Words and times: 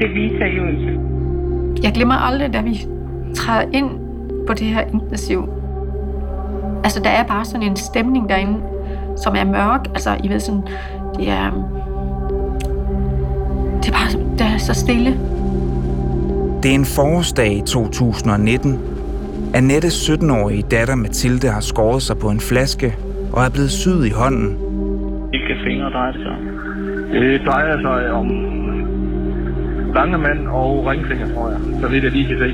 til 0.00 0.14
Vita 0.14 0.44
i 0.44 0.60
Odense. 0.60 0.92
Jeg 1.84 1.92
glemmer 1.92 2.14
aldrig, 2.14 2.52
da 2.52 2.60
vi 2.60 2.74
træder 3.34 3.66
ind 3.72 3.90
på 4.46 4.52
det 4.54 4.66
her 4.66 4.80
intensiv. 4.92 5.48
Altså, 6.84 7.00
der 7.04 7.10
er 7.10 7.24
bare 7.24 7.44
sådan 7.44 7.66
en 7.66 7.76
stemning 7.76 8.28
derinde, 8.28 8.60
som 9.16 9.34
er 9.36 9.44
mørk. 9.44 9.86
Altså, 9.86 10.10
I 10.24 10.28
ved 10.28 10.40
sådan, 10.40 10.62
det 11.18 11.28
er... 11.28 11.50
Det 13.82 13.88
er 13.88 13.92
bare 13.92 14.36
det 14.38 14.46
er 14.54 14.58
så 14.58 14.74
stille. 14.74 15.10
Det 16.62 16.70
er 16.70 16.74
en 16.74 16.84
forårsdag 16.84 17.52
i 17.56 17.62
2019. 17.66 18.80
Annettes 19.54 20.10
17-årige 20.10 20.62
datter 20.70 20.94
Mathilde 20.94 21.48
har 21.48 21.60
skåret 21.60 22.02
sig 22.02 22.18
på 22.18 22.28
en 22.28 22.40
flaske 22.40 22.96
og 23.32 23.44
er 23.44 23.50
blevet 23.50 23.70
syet 23.70 24.06
i 24.06 24.10
hånden. 24.10 24.56
Hvilke 25.28 25.54
fingre 25.64 25.90
drejer 25.90 26.12
det 26.12 26.20
sig 26.22 26.30
om? 26.30 26.38
Det 27.12 27.40
drejer 27.46 27.80
sig 27.80 28.10
om 28.12 28.28
langemand 29.94 30.48
og 30.48 30.86
ringfinger, 30.86 31.34
tror 31.34 31.50
jeg. 31.50 31.58
Så 31.80 31.88
vidt 31.88 32.04
jeg 32.04 32.12
lige 32.12 32.26
kan 32.26 32.38
se. 32.38 32.50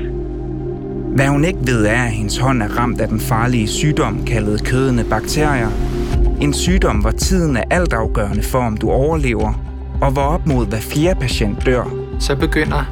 Hvad 1.15 1.27
hun 1.27 1.45
ikke 1.45 1.59
ved 1.67 1.85
er, 1.85 2.03
at 2.03 2.11
hendes 2.11 2.37
hånd 2.37 2.61
er 2.61 2.77
ramt 2.79 3.01
af 3.01 3.07
den 3.07 3.19
farlige 3.19 3.67
sygdom 3.67 4.25
kaldet 4.25 4.65
kødende 4.65 5.03
bakterier. 5.09 5.67
En 6.41 6.53
sygdom, 6.53 6.97
hvor 6.97 7.11
tiden 7.11 7.57
er 7.57 7.63
altafgørende 7.69 8.43
for, 8.43 8.59
om 8.59 8.77
du 8.77 8.89
overlever, 8.89 9.53
og 10.01 10.11
hvor 10.11 10.21
op 10.21 10.47
mod 10.47 10.65
hver 10.65 10.79
fjerde 10.79 11.19
patient 11.19 11.65
dør. 11.65 11.83
så 12.19 12.35
begynder 12.35 12.83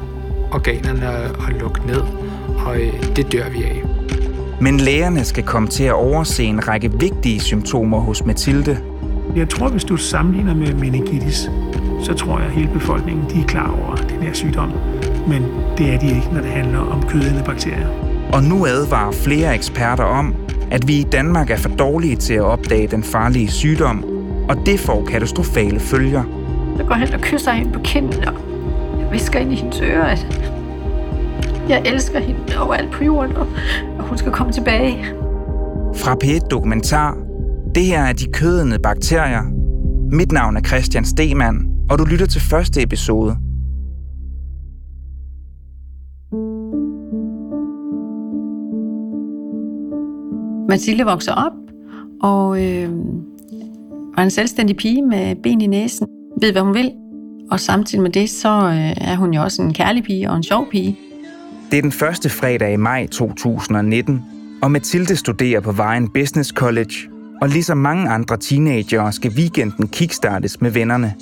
organerne 0.52 1.08
at, 1.08 1.32
lukke 1.60 1.88
ned, 1.88 2.02
og 2.66 2.82
øh, 2.82 3.16
det 3.16 3.32
dør 3.32 3.50
vi 3.50 3.64
af. 3.64 3.84
Men 4.62 4.78
lægerne 4.78 5.26
skal 5.26 5.44
komme 5.44 5.68
til 5.68 5.84
at 5.84 5.94
overse 5.94 6.44
en 6.44 6.68
række 6.68 6.92
vigtige 7.00 7.40
symptomer 7.40 8.00
hos 8.00 8.26
Mathilde. 8.26 8.78
Jeg 9.36 9.50
tror, 9.50 9.70
hvis 9.70 9.84
du 9.84 9.98
sammenligner 9.98 10.56
med 10.56 10.74
meningitis, 10.74 11.50
så 12.04 12.14
tror 12.14 12.40
jeg, 12.40 12.48
at 12.48 12.54
hele 12.54 12.70
befolkningen 12.74 13.26
de 13.30 13.42
er 13.42 13.46
klar 13.46 13.80
over 13.84 13.96
den 13.96 14.22
her 14.22 14.34
sygdom. 14.34 14.72
Men 15.28 15.44
det 15.78 15.94
er 15.94 16.00
de 16.00 16.08
ikke, 16.08 16.30
når 16.34 16.42
det 16.42 16.50
handler 16.50 16.80
om 16.80 17.04
kødende 17.04 17.44
bakterier. 17.46 17.88
Og 18.34 18.44
nu 18.44 18.66
advarer 18.66 19.12
flere 19.12 19.56
eksperter 19.56 20.04
om, 20.04 20.36
at 20.72 20.88
vi 20.88 21.00
i 21.00 21.04
Danmark 21.04 21.50
er 21.50 21.58
for 21.58 21.70
dårlige 21.70 22.16
til 22.16 22.34
at 22.34 22.42
opdage 22.42 22.88
den 22.88 23.04
farlige 23.04 23.52
sygdom, 23.52 24.04
og 24.50 24.58
det 24.66 24.80
får 24.80 25.06
katastrofale 25.06 25.80
følger. 25.80 26.24
Så 26.78 26.84
går 26.84 26.96
hen 26.96 27.14
og 27.14 27.22
kysser 27.22 27.52
hende 27.52 27.72
på 27.72 27.80
kinden, 27.80 28.28
og 28.28 28.34
jeg 29.00 29.08
visker 29.12 29.40
ind 29.40 29.54
i 29.54 29.56
hendes 29.56 29.82
øre, 29.82 30.12
at 30.12 30.42
jeg 31.70 31.82
elsker 31.86 32.20
hende 32.20 32.40
overalt 32.60 32.92
på 32.92 33.04
jorden, 33.04 33.36
og 33.36 33.48
hun 34.00 34.18
skal 34.18 34.32
komme 34.32 34.54
tilbage. 34.54 35.06
Fra 35.96 36.16
P1 36.24 36.48
Dokumentar. 36.48 37.18
Det 37.76 37.84
her 37.84 38.02
er 38.02 38.14
de 38.14 38.26
kødende 38.34 38.80
bakterier. 38.80 39.44
Mit 40.12 40.32
navn 40.32 40.58
er 40.58 40.62
Christian 40.62 41.06
Stemann, 41.06 41.58
og 41.90 42.00
du 42.00 42.06
lytter 42.06 42.26
til 42.26 42.42
første 42.42 42.82
episode. 42.82 43.38
Mathilde 50.70 51.04
vokser 51.04 51.34
op, 51.34 51.52
og 52.22 52.66
øh, 52.66 52.90
var 54.16 54.24
en 54.24 54.32
selvstændig 54.32 54.78
pige 54.78 55.02
med 55.02 55.36
ben 55.44 55.62
i 55.62 55.68
næsen. 55.68 56.08
Ved, 56.42 56.52
hvad 56.52 56.62
hun 56.62 56.74
vil. 56.74 56.92
Og 57.52 57.60
samtidig 57.60 58.02
med 58.02 58.12
det, 58.12 58.30
så 58.30 58.50
øh, 58.50 59.10
er 59.10 59.16
hun 59.16 59.34
jo 59.34 59.42
også 59.42 59.62
en 59.62 59.74
kærlig 59.74 60.04
pige 60.04 60.30
og 60.30 60.38
en 60.38 60.44
sjov 60.44 60.70
pige. 60.72 60.98
Det 61.72 61.78
er 61.78 61.82
den 61.82 61.92
første 61.92 62.30
fredag 62.30 62.74
i 62.74 62.76
maj 62.76 63.08
2019, 63.08 64.22
og 64.62 64.72
Mathilde 64.72 65.16
studerer 65.16 65.60
på 65.60 65.72
Vejen 65.72 66.10
Business 66.10 66.50
College, 66.50 66.94
og 67.42 67.50
ligesom 67.50 67.78
mange 67.78 68.10
andre 68.10 68.38
teenagere 68.38 69.12
skal 69.12 69.32
weekenden 69.32 69.88
kickstartes 69.88 70.62
med 70.62 70.72
vennerne. 70.72 71.14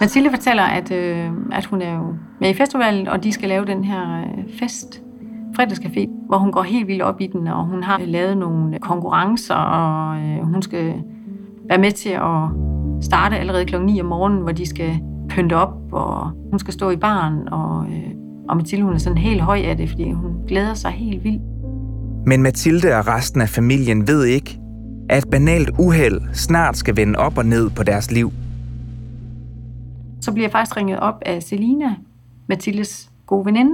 Mathilde 0.00 0.30
fortæller, 0.30 0.62
at, 0.62 0.92
øh, 0.92 1.30
at 1.52 1.64
hun 1.64 1.82
er 1.82 1.94
jo 1.94 2.14
med 2.40 2.50
i 2.50 2.54
festivallen, 2.54 3.08
og 3.08 3.24
de 3.24 3.32
skal 3.32 3.48
lave 3.48 3.64
den 3.64 3.84
her 3.84 4.20
øh, 4.20 4.58
fest, 4.58 5.02
fredagscafé, 5.58 6.06
hvor 6.26 6.38
hun 6.38 6.52
går 6.52 6.62
helt 6.62 6.86
vildt 6.86 7.02
op 7.02 7.20
i 7.20 7.26
den, 7.26 7.46
og 7.46 7.64
hun 7.64 7.82
har 7.82 7.98
lavet 7.98 8.38
nogle 8.38 8.78
konkurrencer, 8.78 9.54
og 9.54 10.20
øh, 10.20 10.38
hun 10.42 10.62
skal 10.62 10.94
være 11.68 11.78
med 11.78 11.92
til 11.92 12.10
at 12.10 12.48
starte 13.00 13.36
allerede 13.36 13.64
kl. 13.64 13.82
9 13.82 14.00
om 14.00 14.06
morgenen, 14.06 14.42
hvor 14.42 14.52
de 14.52 14.66
skal 14.66 15.00
pynte 15.28 15.54
op, 15.54 15.74
og 15.92 16.30
hun 16.50 16.58
skal 16.58 16.74
stå 16.74 16.90
i 16.90 16.96
baren, 16.96 17.48
og, 17.48 17.86
øh, 17.86 18.10
og 18.48 18.56
Mathilde 18.56 18.84
hun 18.84 18.94
er 18.94 18.98
sådan 18.98 19.18
helt 19.18 19.40
høj 19.40 19.58
af 19.58 19.76
det, 19.76 19.88
fordi 19.88 20.10
hun 20.10 20.32
glæder 20.48 20.74
sig 20.74 20.90
helt 20.90 21.24
vildt. 21.24 21.42
Men 22.26 22.42
Mathilde 22.42 22.96
og 22.98 23.06
resten 23.06 23.40
af 23.40 23.48
familien 23.48 24.08
ved 24.08 24.24
ikke, 24.24 24.60
at 25.08 25.24
et 25.24 25.30
banalt 25.30 25.70
uheld 25.78 26.20
snart 26.32 26.76
skal 26.76 26.96
vende 26.96 27.18
op 27.18 27.38
og 27.38 27.46
ned 27.46 27.70
på 27.70 27.82
deres 27.82 28.12
liv. 28.12 28.32
Så 30.20 30.32
bliver 30.32 30.44
jeg 30.44 30.52
faktisk 30.52 30.76
ringet 30.76 30.98
op 30.98 31.14
af 31.26 31.42
Selina, 31.42 31.94
Mathildes 32.48 33.10
gode 33.26 33.46
veninde, 33.46 33.72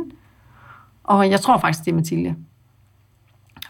og 1.06 1.30
jeg 1.30 1.40
tror 1.40 1.58
faktisk, 1.58 1.84
det 1.84 1.90
er 1.90 1.94
Mathilde. 1.94 2.34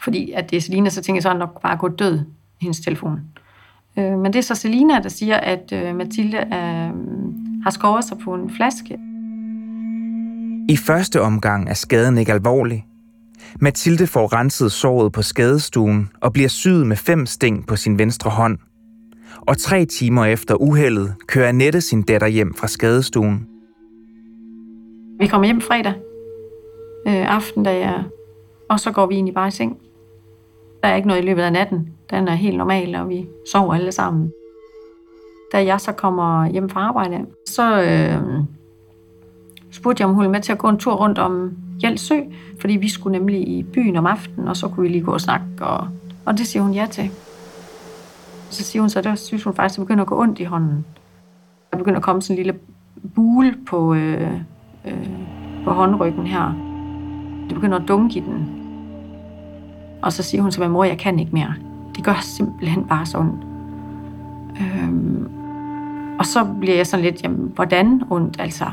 Fordi 0.03 0.33
at 0.33 0.51
det 0.51 0.57
er 0.57 0.61
Selina, 0.61 0.91
så 0.91 1.03
tænker 1.03 1.17
jeg 1.17 1.23
så 1.23 1.35
nok 1.35 1.63
bare 1.63 1.77
gået 1.77 1.99
død 1.99 2.19
i 2.61 2.65
hendes 2.65 2.81
telefon. 2.81 3.21
Øh, 3.99 4.19
men 4.19 4.33
det 4.33 4.37
er 4.37 4.43
så 4.43 4.55
Selina, 4.55 5.01
der 5.03 5.09
siger, 5.09 5.37
at 5.37 5.73
øh, 5.73 5.97
Mathilde 5.97 6.39
øh, 6.39 6.93
har 7.63 7.71
skåret 7.71 8.05
sig 8.05 8.19
på 8.19 8.35
en 8.35 8.51
flaske. 8.57 8.99
I 10.69 10.77
første 10.77 11.23
omgang 11.23 11.69
er 11.69 11.75
skaden 11.75 12.19
ikke 12.19 12.33
alvorlig. 12.33 12.87
Mathilde 13.61 14.07
får 14.07 14.33
renset 14.33 14.73
såret 14.73 15.13
på 15.13 15.23
skadestuen 15.23 16.11
og 16.21 16.33
bliver 16.33 16.49
syet 16.49 16.87
med 16.87 16.97
fem 16.97 17.27
sting 17.27 17.67
på 17.67 17.77
sin 17.77 17.99
venstre 17.99 18.31
hånd. 18.31 18.59
Og 19.41 19.59
tre 19.59 19.85
timer 19.85 20.25
efter 20.25 20.55
uheldet 20.55 21.15
kører 21.27 21.49
Annette 21.49 21.81
sin 21.81 22.03
datter 22.03 22.27
hjem 22.27 22.55
fra 22.55 22.69
skadestuen. 22.69 23.47
Vi 25.21 25.27
kommer 25.27 25.47
hjem 25.47 25.61
fredag 25.61 25.95
øh, 27.07 27.35
aften, 27.35 27.63
da 27.63 27.79
jeg, 27.79 28.05
og 28.69 28.81
så 28.81 28.93
går 28.93 29.07
vi 29.07 29.15
egentlig 29.15 29.35
bare 29.35 29.49
i 29.49 29.51
seng. 29.51 29.79
Der 30.83 30.89
er 30.89 30.97
ikke 30.97 31.09
noget 31.09 31.23
i 31.23 31.27
løbet 31.27 31.43
af 31.43 31.53
natten. 31.53 31.89
Den 32.11 32.29
er 32.29 32.35
helt 32.35 32.57
normal, 32.59 32.95
og 32.95 33.09
vi 33.09 33.27
sover 33.53 33.75
alle 33.75 33.93
sammen. 33.93 34.33
Da 35.53 35.65
jeg 35.65 35.81
så 35.81 35.93
kommer 35.93 36.47
hjem 36.47 36.69
fra 36.69 36.81
arbejde, 36.81 37.27
så, 37.47 37.83
øh, 37.83 38.45
spurgte 39.71 40.01
jeg, 40.01 40.09
om 40.09 40.15
hun 40.15 40.23
ville 40.23 40.33
med 40.33 40.41
til 40.41 40.53
at 40.53 40.59
gå 40.59 40.69
en 40.69 40.79
tur 40.79 40.95
rundt 40.95 41.19
om 41.19 41.57
Hjælsø, 41.81 42.21
fordi 42.61 42.77
vi 42.77 42.89
skulle 42.89 43.19
nemlig 43.19 43.49
i 43.49 43.63
byen 43.63 43.97
om 43.97 44.07
aftenen, 44.07 44.49
og 44.49 44.57
så 44.57 44.69
kunne 44.69 44.83
vi 44.83 44.89
lige 44.89 45.05
gå 45.05 45.13
og 45.13 45.21
snakke, 45.21 45.47
og, 45.61 45.89
og 46.25 46.39
det 46.39 46.47
siger 46.47 46.63
hun 46.63 46.73
ja 46.73 46.87
til. 46.91 47.11
Så 48.51 48.65
siger 48.65 48.83
hun 48.83 48.91
så, 48.91 49.01
der 49.01 49.15
synes 49.15 49.45
hun 49.45 49.55
faktisk, 49.55 49.79
at 49.79 49.81
det 49.81 49.87
begynder 49.87 50.03
at 50.03 50.09
gå 50.09 50.21
ondt 50.21 50.41
i 50.41 50.45
hånden. 50.45 50.87
Der 51.71 51.79
begynder 51.79 51.97
at 51.97 52.03
komme 52.03 52.23
sådan 52.23 52.39
en 52.39 52.45
lille 52.45 52.61
bule 53.15 53.55
på, 53.67 53.95
øh, 53.95 54.33
øh, 54.85 55.09
på 55.65 55.71
håndryggen 55.71 56.27
her. 56.27 56.66
Det 57.49 57.55
begynder 57.55 57.79
at 57.79 57.89
dunke 57.89 58.19
i 58.19 58.21
den. 58.21 58.49
Og 60.03 60.13
så 60.13 60.23
siger 60.23 60.43
hun 60.43 60.51
til 60.51 60.63
min 60.63 60.71
mor, 60.71 60.85
jeg 60.85 60.99
kan 60.99 61.19
ikke 61.19 61.33
mere. 61.33 61.55
Det 61.97 62.05
gør 62.05 62.19
simpelthen 62.23 62.85
bare 62.85 63.07
så 63.07 63.19
ondt. 63.19 63.47
Øhm, 64.61 65.29
og 66.19 66.27
så 66.27 66.47
bliver 66.61 66.77
jeg 66.77 66.87
sådan 66.87 67.05
lidt, 67.05 67.23
jamen, 67.23 67.53
hvordan 67.55 68.03
ondt? 68.11 68.37
Altså, 68.41 68.65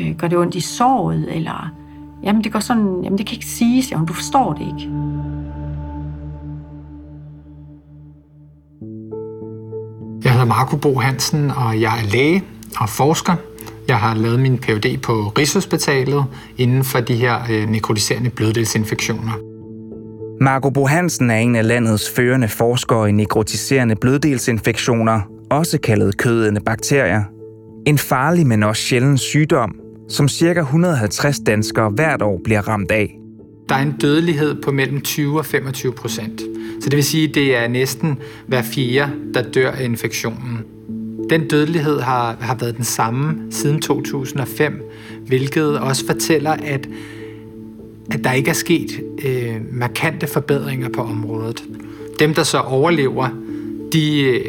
øh, 0.00 0.16
gør 0.16 0.28
det 0.28 0.38
ondt 0.38 0.54
i 0.54 0.60
såret? 0.60 1.36
Eller, 1.36 1.72
jamen, 2.22 2.44
det 2.44 2.52
går 2.52 2.60
sådan, 2.60 3.00
jamen, 3.04 3.18
det 3.18 3.26
kan 3.26 3.34
ikke 3.34 3.46
siges, 3.46 3.92
jamen, 3.92 4.06
du 4.06 4.12
forstår 4.12 4.52
det 4.52 4.60
ikke. 4.60 4.90
Jeg 10.24 10.32
hedder 10.32 10.46
Marco 10.46 10.76
Bo 10.76 10.98
Hansen, 10.98 11.50
og 11.50 11.80
jeg 11.80 12.00
er 12.00 12.10
læge 12.12 12.44
og 12.80 12.88
forsker. 12.88 13.34
Jeg 13.88 13.96
har 13.96 14.14
lavet 14.14 14.40
min 14.40 14.58
Ph.D. 14.58 15.00
på 15.02 15.12
Rigshospitalet 15.12 16.24
inden 16.58 16.84
for 16.84 17.00
de 17.00 17.14
her 17.14 17.38
øh, 17.50 17.68
nekrotiserende 17.68 18.30
bløddelsinfektioner. 18.30 19.32
Marco 20.40 20.70
Bo 20.70 20.86
Hansen 20.86 21.30
er 21.30 21.36
en 21.36 21.56
af 21.56 21.68
landets 21.68 22.10
førende 22.16 22.48
forskere 22.48 23.08
i 23.08 23.12
nekrotiserende 23.12 23.96
bløddelsinfektioner, 23.96 25.20
også 25.50 25.78
kaldet 25.80 26.16
kødende 26.18 26.60
bakterier. 26.60 27.22
En 27.86 27.98
farlig, 27.98 28.46
men 28.46 28.62
også 28.62 28.82
sjælden 28.82 29.18
sygdom, 29.18 29.74
som 30.08 30.28
ca. 30.28 30.60
150 30.60 31.38
danskere 31.46 31.90
hvert 31.90 32.22
år 32.22 32.40
bliver 32.44 32.68
ramt 32.68 32.90
af. 32.90 33.18
Der 33.68 33.74
er 33.74 33.82
en 33.82 33.94
dødelighed 34.00 34.62
på 34.62 34.72
mellem 34.72 35.00
20 35.00 35.38
og 35.38 35.46
25 35.46 35.92
procent. 35.92 36.40
Så 36.80 36.88
det 36.88 36.96
vil 36.96 37.04
sige, 37.04 37.28
at 37.28 37.34
det 37.34 37.56
er 37.56 37.68
næsten 37.68 38.18
hver 38.46 38.62
fjerde, 38.62 39.12
der 39.34 39.42
dør 39.42 39.70
af 39.70 39.84
infektionen. 39.84 40.73
Den 41.30 41.48
dødelighed 41.48 42.00
har, 42.00 42.36
har 42.40 42.54
været 42.54 42.76
den 42.76 42.84
samme 42.84 43.42
siden 43.50 43.80
2005, 43.80 44.90
hvilket 45.26 45.78
også 45.78 46.06
fortæller, 46.06 46.50
at, 46.50 46.88
at 48.10 48.24
der 48.24 48.32
ikke 48.32 48.50
er 48.50 48.54
sket 48.54 49.00
øh, 49.24 49.56
markante 49.72 50.26
forbedringer 50.26 50.88
på 50.88 51.02
området. 51.02 51.64
Dem, 52.18 52.34
der 52.34 52.42
så 52.42 52.58
overlever, 52.58 53.28
de 53.92 54.22
øh, 54.22 54.40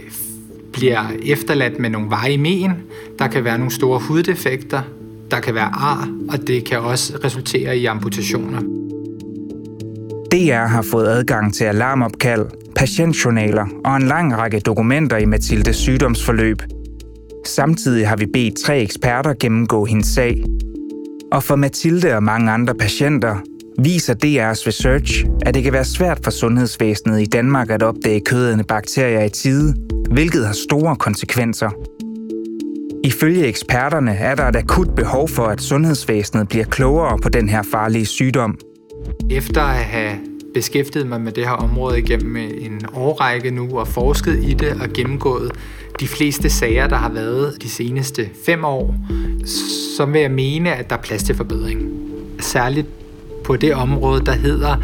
bliver 0.73 1.03
efterladt 1.23 1.79
med 1.79 1.89
nogle 1.89 2.09
varige 2.09 2.37
men. 2.37 2.71
Der 3.19 3.27
kan 3.27 3.43
være 3.43 3.57
nogle 3.57 3.71
store 3.71 3.99
huddefekter, 3.99 4.81
der 5.31 5.39
kan 5.39 5.55
være 5.55 5.69
ar, 5.73 6.09
og 6.29 6.47
det 6.47 6.65
kan 6.65 6.79
også 6.79 7.13
resultere 7.23 7.77
i 7.77 7.85
amputationer. 7.85 8.84
DR 10.35 10.67
har 10.67 10.81
fået 10.81 11.07
adgang 11.07 11.53
til 11.53 11.63
alarmopkald, 11.63 12.45
patientjournaler 12.75 13.65
og 13.85 13.95
en 13.95 14.01
lang 14.01 14.37
række 14.37 14.59
dokumenter 14.59 15.17
i 15.17 15.25
Mathildes 15.25 15.75
sygdomsforløb. 15.75 16.61
Samtidig 17.45 18.07
har 18.07 18.15
vi 18.15 18.25
bedt 18.25 18.59
tre 18.65 18.81
eksperter 18.81 19.33
gennemgå 19.39 19.85
hendes 19.85 20.07
sag. 20.07 20.43
Og 21.31 21.43
for 21.43 21.55
Mathilde 21.55 22.15
og 22.15 22.23
mange 22.23 22.51
andre 22.51 22.75
patienter 22.75 23.35
viser 23.79 24.13
DR's 24.13 24.67
research, 24.67 25.25
at 25.45 25.53
det 25.53 25.63
kan 25.63 25.73
være 25.73 25.85
svært 25.85 26.19
for 26.23 26.31
sundhedsvæsenet 26.31 27.21
i 27.21 27.25
Danmark 27.25 27.69
at 27.69 27.83
opdage 27.83 28.21
kødende 28.25 28.63
bakterier 28.63 29.23
i 29.23 29.29
tide, 29.29 29.75
hvilket 30.11 30.45
har 30.45 30.55
store 30.69 30.95
konsekvenser. 30.95 31.69
Ifølge 33.03 33.45
eksperterne 33.45 34.11
er 34.11 34.35
der 34.35 34.47
et 34.47 34.55
akut 34.55 34.95
behov 34.95 35.29
for, 35.29 35.45
at 35.45 35.61
sundhedsvæsenet 35.61 36.47
bliver 36.49 36.65
klogere 36.65 37.17
på 37.23 37.29
den 37.29 37.49
her 37.49 37.63
farlige 37.71 38.05
sygdom. 38.05 38.57
Efter 39.29 39.61
at 39.61 39.83
have 39.85 40.17
beskæftiget 40.53 41.07
mig 41.07 41.21
med 41.21 41.31
det 41.31 41.43
her 41.43 41.51
område 41.51 41.99
igennem 41.99 42.37
øh, 42.37 42.51
en 42.59 42.81
årrække 42.93 43.51
nu 43.51 43.79
og 43.79 43.87
forsket 43.87 44.43
i 44.43 44.53
det 44.53 44.81
og 44.81 44.89
gennemgået 44.93 45.51
de 45.99 46.07
fleste 46.07 46.49
sager, 46.49 46.87
der 46.87 46.95
har 46.95 47.09
været 47.09 47.57
de 47.61 47.69
seneste 47.69 48.29
fem 48.45 48.65
år, 48.65 48.95
så 49.97 50.05
vil 50.05 50.21
jeg 50.21 50.31
mene, 50.31 50.73
at 50.75 50.89
der 50.89 50.95
er 50.95 51.01
plads 51.01 51.23
til 51.23 51.35
forbedring. 51.35 51.91
Særligt 52.39 52.87
på 53.43 53.55
det 53.55 53.73
område, 53.73 54.25
der 54.25 54.31
hedder 54.31 54.75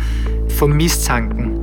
for 0.50 0.68
mistanken 0.68 1.60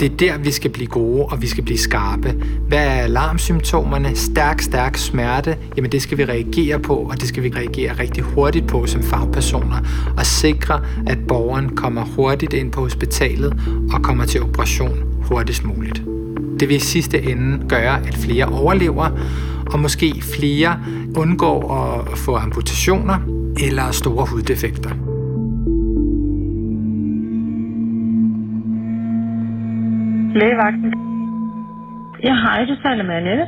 det 0.00 0.12
er 0.12 0.16
der, 0.16 0.38
vi 0.38 0.50
skal 0.50 0.70
blive 0.70 0.86
gode, 0.86 1.24
og 1.24 1.42
vi 1.42 1.46
skal 1.46 1.64
blive 1.64 1.78
skarpe. 1.78 2.34
Hvad 2.68 2.78
er 2.78 3.02
alarmsymptomerne? 3.02 4.16
Stærk, 4.16 4.60
stærk 4.60 4.96
smerte? 4.96 5.56
Jamen 5.76 5.92
det 5.92 6.02
skal 6.02 6.18
vi 6.18 6.24
reagere 6.24 6.78
på, 6.78 6.94
og 6.94 7.20
det 7.20 7.28
skal 7.28 7.42
vi 7.42 7.52
reagere 7.56 7.92
rigtig 7.92 8.22
hurtigt 8.24 8.66
på 8.66 8.86
som 8.86 9.02
fagpersoner, 9.02 9.76
og 10.16 10.26
sikre, 10.26 10.80
at 11.06 11.18
borgeren 11.28 11.68
kommer 11.76 12.04
hurtigt 12.04 12.52
ind 12.52 12.72
på 12.72 12.80
hospitalet 12.80 13.54
og 13.92 14.02
kommer 14.02 14.24
til 14.24 14.42
operation 14.42 14.98
hurtigst 15.22 15.64
muligt. 15.64 16.02
Det 16.60 16.68
vil 16.68 16.76
i 16.76 16.80
sidste 16.80 17.22
ende 17.22 17.68
gøre, 17.68 18.06
at 18.06 18.14
flere 18.14 18.44
overlever, 18.44 19.10
og 19.72 19.80
måske 19.80 20.22
flere 20.22 20.78
undgår 21.16 21.72
at 21.72 22.18
få 22.18 22.36
amputationer 22.36 23.18
eller 23.60 23.90
store 23.90 24.26
huddefekter. 24.26 25.11
Lægevagten. 30.34 30.90
Jeg 32.22 32.36
har 32.42 32.60
ikke 32.60 32.76
talt 32.84 33.06
med 33.06 33.14
Annette. 33.14 33.46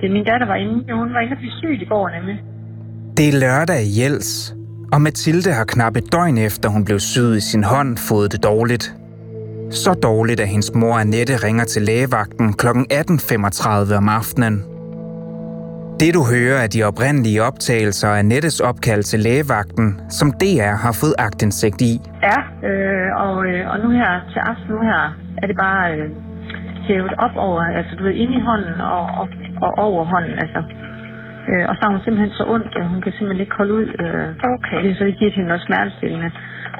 Det 0.00 0.04
er 0.08 0.12
min 0.12 0.24
datter 0.24 0.46
var 0.46 0.54
inde. 0.54 0.92
Hun 0.92 1.14
var 1.14 1.20
inde 1.20 1.32
og 1.32 1.38
blive 1.38 1.52
syg 1.60 1.82
i 1.82 1.84
går 1.84 2.08
nemlig. 2.08 2.36
Det 3.16 3.28
er 3.28 3.40
lørdag 3.40 3.80
i 3.82 4.00
Jels, 4.00 4.54
og 4.92 5.00
Mathilde 5.02 5.52
har 5.52 5.64
knap 5.64 5.96
et 5.96 6.12
døgn 6.12 6.38
efter 6.38 6.68
hun 6.68 6.84
blev 6.84 6.98
syet 6.98 7.36
i 7.36 7.40
sin 7.40 7.64
hånd 7.64 7.96
fået 8.08 8.32
det 8.32 8.42
dårligt. 8.44 8.94
Så 9.70 9.92
dårligt, 9.92 10.40
at 10.40 10.48
hendes 10.48 10.74
mor 10.74 10.94
Annette 10.94 11.36
ringer 11.46 11.64
til 11.64 11.82
lægevagten 11.82 12.52
kl. 12.52 12.66
18.35 12.66 13.96
om 13.96 14.08
aftenen. 14.08 14.64
Det 16.00 16.14
du 16.14 16.22
hører 16.34 16.58
er 16.62 16.66
de 16.66 16.82
oprindelige 16.82 17.42
optagelser 17.42 18.08
af 18.08 18.24
Nettes 18.24 18.60
opkald 18.60 19.02
til 19.02 19.20
lægevagten, 19.20 20.00
som 20.10 20.32
DR 20.32 20.74
har 20.84 20.92
fået 21.00 21.14
agtindsigt 21.18 21.80
i. 21.80 22.00
Ja, 22.22 22.68
øh, 22.68 23.08
og, 23.24 23.46
øh, 23.46 23.70
og 23.70 23.76
nu 23.80 23.90
her 23.90 24.10
til 24.32 24.38
aften, 24.38 24.66
nu 24.74 24.80
her, 24.80 25.02
er 25.42 25.46
det 25.46 25.56
bare 25.56 25.92
øh, 25.96 26.10
hævet 26.88 27.14
op 27.26 27.36
over, 27.48 27.60
altså 27.78 27.92
du 27.96 28.02
ved, 28.04 28.14
ind 28.22 28.32
i 28.38 28.40
hånden 28.48 28.80
og, 28.80 29.04
og, 29.20 29.26
og 29.64 29.70
over 29.86 30.04
hånden, 30.04 30.36
altså. 30.44 30.60
Øh, 31.50 31.64
og 31.68 31.72
så 31.74 31.80
har 31.84 31.90
hun 31.94 32.04
simpelthen 32.04 32.32
så 32.38 32.44
ondt, 32.54 32.72
at 32.80 32.86
hun 32.92 33.00
kan 33.04 33.12
simpelthen 33.12 33.44
ikke 33.44 33.56
holde 33.60 33.74
ud. 33.80 33.88
Øh, 34.02 34.28
okay. 34.54 34.76
Det 34.82 34.90
er 34.90 34.96
så, 34.98 35.04
det 35.04 35.18
giver 35.18 35.30
hende 35.36 35.48
noget 35.52 35.66
smertestillende. 35.68 36.30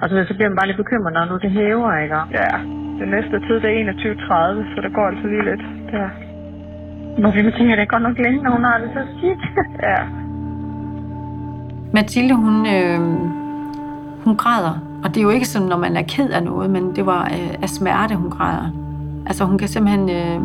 Og 0.01 0.05
så, 0.09 0.15
så 0.29 0.35
bliver 0.35 0.49
man 0.51 0.59
bare 0.61 0.69
lidt 0.71 0.83
bekymret, 0.85 1.13
når 1.13 1.25
nu 1.25 1.37
det 1.45 1.51
hæver, 1.59 1.93
ikke? 2.05 2.21
Ja, 2.41 2.53
det 3.01 3.09
næste 3.15 3.37
tid, 3.47 3.57
det 3.63 3.69
er 3.71 3.93
21.30, 3.93 4.75
så 4.75 4.79
det 4.85 4.91
går 4.97 5.07
altså 5.11 5.27
lige 5.33 5.45
lidt 5.51 5.65
der. 5.93 6.09
Hvor 7.21 7.31
vi 7.31 7.51
tænker, 7.59 7.73
at 7.75 7.79
det 7.79 7.87
er 7.87 7.95
godt 7.95 8.07
nok 8.09 8.19
længe, 8.19 8.43
når 8.43 8.51
hun 8.57 8.65
har 8.65 8.79
det 8.79 8.91
så 8.97 9.03
skidt. 9.15 9.43
ja. 9.89 9.99
Mathilde, 11.97 12.35
hun, 12.45 12.57
øh, 12.75 13.01
hun 14.25 14.37
græder. 14.43 14.75
Og 15.05 15.09
det 15.11 15.19
er 15.19 15.23
jo 15.23 15.31
ikke 15.31 15.49
sådan, 15.49 15.69
når 15.69 15.77
man 15.87 15.97
er 15.97 16.03
ked 16.15 16.29
af 16.31 16.43
noget, 16.43 16.71
men 16.71 16.97
det 16.97 17.07
var 17.07 17.23
øh, 17.37 17.55
af 17.63 17.69
smerte, 17.69 18.15
hun 18.15 18.31
græder. 18.31 18.84
Altså 19.27 19.45
hun 19.45 19.59
kan 19.59 19.69
simpelthen... 19.69 20.11
Øh, 20.11 20.41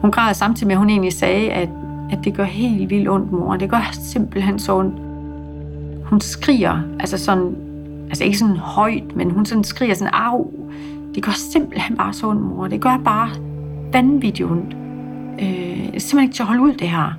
hun 0.00 0.10
græder 0.10 0.32
samtidig 0.32 0.66
med, 0.66 0.74
at 0.74 0.78
hun 0.78 0.90
egentlig 0.90 1.12
sagde, 1.12 1.52
at, 1.52 1.68
at 2.10 2.18
det 2.24 2.34
gør 2.34 2.44
helt 2.44 2.90
vildt 2.90 3.08
ondt, 3.08 3.32
mor. 3.32 3.56
Det 3.56 3.70
gør 3.70 3.88
simpelthen 3.92 4.58
så 4.58 4.76
ondt. 4.76 4.94
Hun 6.04 6.20
skriger, 6.20 6.82
altså 7.00 7.18
sådan... 7.18 7.56
Altså 8.08 8.24
ikke 8.24 8.38
sådan 8.38 8.56
højt, 8.56 9.16
men 9.16 9.30
hun 9.30 9.46
sådan 9.46 9.64
skriger 9.64 9.94
sådan, 9.94 10.14
au, 10.14 10.50
det 11.14 11.22
gør 11.22 11.32
simpelthen 11.32 11.96
bare 11.96 12.12
så 12.12 12.26
ondt, 12.26 12.42
mor. 12.42 12.66
Det 12.66 12.80
gør 12.80 13.00
bare 13.04 13.28
vanvittigt 13.92 14.50
ondt. 14.50 14.76
Øh, 15.42 15.48
det 15.86 15.94
er 15.94 16.00
simpelthen 16.00 16.22
ikke 16.22 16.34
til 16.34 16.42
at 16.42 16.46
holde 16.46 16.62
ud, 16.62 16.72
det 16.72 16.88
her. 16.88 17.12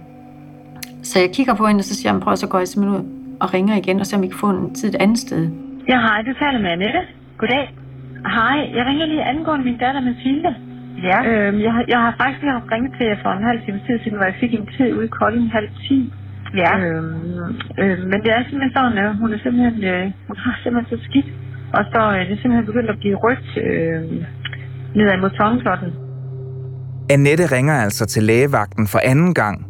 Så 1.03 1.19
jeg 1.19 1.29
kigger 1.33 1.53
på 1.53 1.67
hende, 1.67 1.79
og 1.79 1.83
så 1.83 1.95
siger 1.95 2.13
jeg, 2.13 2.21
prøv 2.21 2.35
så 2.35 2.47
går 2.47 2.57
jeg 2.57 2.67
simpelthen 2.67 3.01
ud 3.01 3.05
og 3.39 3.53
ringer 3.53 3.75
igen, 3.77 3.99
og 3.99 4.05
så 4.05 4.15
om 4.15 4.21
vi 4.21 4.27
kan 4.27 4.37
få 4.37 4.49
en 4.49 4.75
tid 4.75 4.89
et 4.89 4.95
andet 4.95 5.19
sted. 5.19 5.49
Ja, 5.89 5.99
hej, 5.99 6.21
du 6.21 6.33
taler 6.33 6.59
med 6.59 6.69
Annette. 6.69 6.99
Goddag. 7.37 7.82
Hej, 8.37 8.57
jeg 8.77 8.83
ringer 8.89 9.05
lige 9.05 9.23
angående 9.33 9.65
min 9.65 9.77
datter 9.83 10.01
Mathilde. 10.09 10.51
Ja. 11.09 11.17
Øhm, 11.29 11.57
jeg, 11.65 11.71
har- 11.75 11.87
jeg 11.93 11.99
har 12.05 12.11
faktisk 12.21 12.41
lige 12.41 12.55
haft 12.59 12.69
ringet 12.73 12.91
til 12.97 13.05
jer 13.09 13.17
for 13.23 13.31
en 13.37 13.43
halv 13.49 13.59
time 13.65 13.79
tid 13.87 13.95
siden, 14.03 14.17
hvor 14.17 14.27
jeg 14.31 14.37
fik 14.43 14.53
en 14.53 14.67
tid 14.77 14.89
ude 14.97 15.05
i 15.09 15.15
Kolding 15.19 15.47
halv 15.57 15.69
10. 15.87 16.13
Ja. 16.63 16.71
Øhm, 16.79 17.51
øh, 17.81 17.97
men 18.11 18.17
det 18.23 18.29
er 18.35 18.41
simpelthen 18.43 18.73
sådan, 18.77 18.97
at 19.03 19.17
hun 19.21 19.29
er 19.35 19.39
simpelthen, 19.43 19.83
øh, 19.93 20.03
hun 20.29 20.37
har 20.45 20.53
simpelthen 20.63 20.89
så 20.93 21.03
skidt. 21.07 21.29
Og 21.77 21.83
så 21.93 22.01
øh, 22.15 22.19
det 22.27 22.33
er 22.35 22.41
simpelthen 22.41 22.65
begyndt 22.71 22.89
at 22.95 22.99
blive 23.03 23.15
rødt 23.25 23.47
øh, 23.67 24.01
nedad 24.97 25.17
mod 25.23 25.29
tommeltotten. 25.39 25.89
Annette 27.15 27.45
ringer 27.55 27.73
altså 27.85 28.05
til 28.05 28.23
lægevagten 28.23 28.87
for 28.87 28.99
anden 29.11 29.33
gang, 29.33 29.65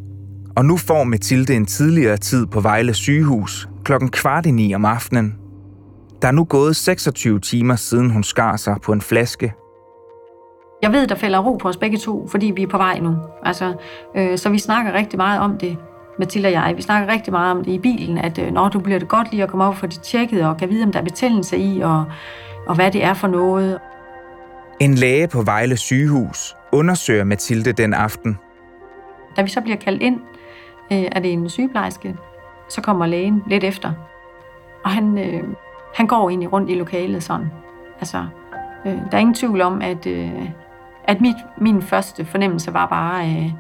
og 0.58 0.66
nu 0.66 0.76
får 0.78 1.04
Mathilde 1.04 1.54
en 1.56 1.66
tidligere 1.66 2.18
tid 2.18 2.48
på 2.54 2.60
Vejle 2.62 2.94
sygehus 2.94 3.68
klokken 3.86 4.10
kvart 4.10 4.46
i 4.46 4.52
ni 4.52 4.76
om 4.76 4.86
aftenen. 4.86 5.36
Der 6.24 6.30
er 6.30 6.34
nu 6.34 6.44
gået 6.44 6.76
26 6.76 7.40
timer 7.40 7.76
siden 7.76 8.10
hun 8.12 8.24
skar 8.24 8.56
sig 8.56 8.78
på 8.84 8.92
en 8.92 9.02
flaske. 9.02 9.54
Jeg 10.82 10.92
ved, 10.92 11.08
der 11.08 11.16
falder 11.16 11.40
ro 11.40 11.56
på 11.56 11.68
os 11.68 11.78
begge 11.78 11.98
to, 11.98 12.28
fordi 12.28 12.46
vi 12.56 12.64
er 12.64 12.68
på 12.68 12.78
vej 12.78 13.00
nu. 13.00 13.16
Altså, 13.46 13.74
øh, 14.16 14.38
så 14.38 14.50
vi 14.50 14.60
snakker 14.60 14.94
rigtig 14.94 15.18
meget 15.18 15.40
om 15.40 15.58
det. 15.58 15.78
Mathilde 16.20 16.48
og 16.48 16.52
jeg, 16.52 16.74
vi 16.78 16.82
snakker 16.82 17.14
rigtig 17.14 17.34
meget 17.34 17.52
om 17.52 17.64
det 17.64 17.72
i 17.72 17.80
bilen, 17.80 18.18
at 18.18 18.40
øh, 18.40 18.52
når 18.52 18.70
du 18.70 18.80
bliver 18.80 19.00
det 19.00 19.08
godt 19.08 19.32
lige 19.32 19.44
at 19.44 19.50
komme 19.50 19.66
op 19.66 19.74
og 19.74 19.78
få 19.78 19.88
det 19.88 20.02
tjekket, 20.02 20.46
og 20.46 20.58
kan 20.58 20.70
vide, 20.70 20.84
om 20.84 20.92
der 20.92 21.00
er 21.00 21.04
betændelse 21.04 21.58
i, 21.58 21.82
og, 21.82 22.06
og 22.68 22.76
hvad 22.76 22.92
det 22.92 23.04
er 23.04 23.14
for 23.14 23.28
noget. 23.28 23.80
En 24.80 24.96
læge 24.96 25.28
på 25.28 25.42
Vejle 25.42 25.78
sygehus 25.78 26.56
undersøger 26.72 27.24
Mathilde 27.24 27.72
den 27.72 27.94
aften. 27.94 28.38
Da 29.38 29.42
vi 29.42 29.50
så 29.50 29.62
bliver 29.62 29.78
kaldt 29.78 30.02
ind, 30.02 30.20
øh, 30.92 31.04
er 31.12 31.20
det 31.20 31.34
en 31.34 31.50
sygeplejerske, 31.50 32.16
så 32.70 32.82
kommer 32.82 33.06
lægen 33.06 33.44
lidt 33.48 33.64
efter. 33.64 33.92
Og 34.84 34.92
han, 34.92 35.18
øh, 35.18 35.44
han 35.94 36.08
går 36.08 36.30
egentlig 36.30 36.54
rundt 36.54 36.70
i 36.70 36.76
lokalet 36.76 37.24
sådan. 37.24 37.52
Altså, 38.00 38.26
øh, 38.86 38.92
der 38.94 39.12
er 39.12 39.18
ingen 39.18 39.34
tvivl 39.34 39.62
om, 39.62 39.82
at, 39.82 40.06
øh, 40.06 40.50
at 41.04 41.22
mit, 41.22 41.36
min 41.58 41.82
første 41.82 42.26
fornemmelse 42.26 42.74
var 42.74 42.86
bare, 42.86 43.30
øh, 43.30 43.52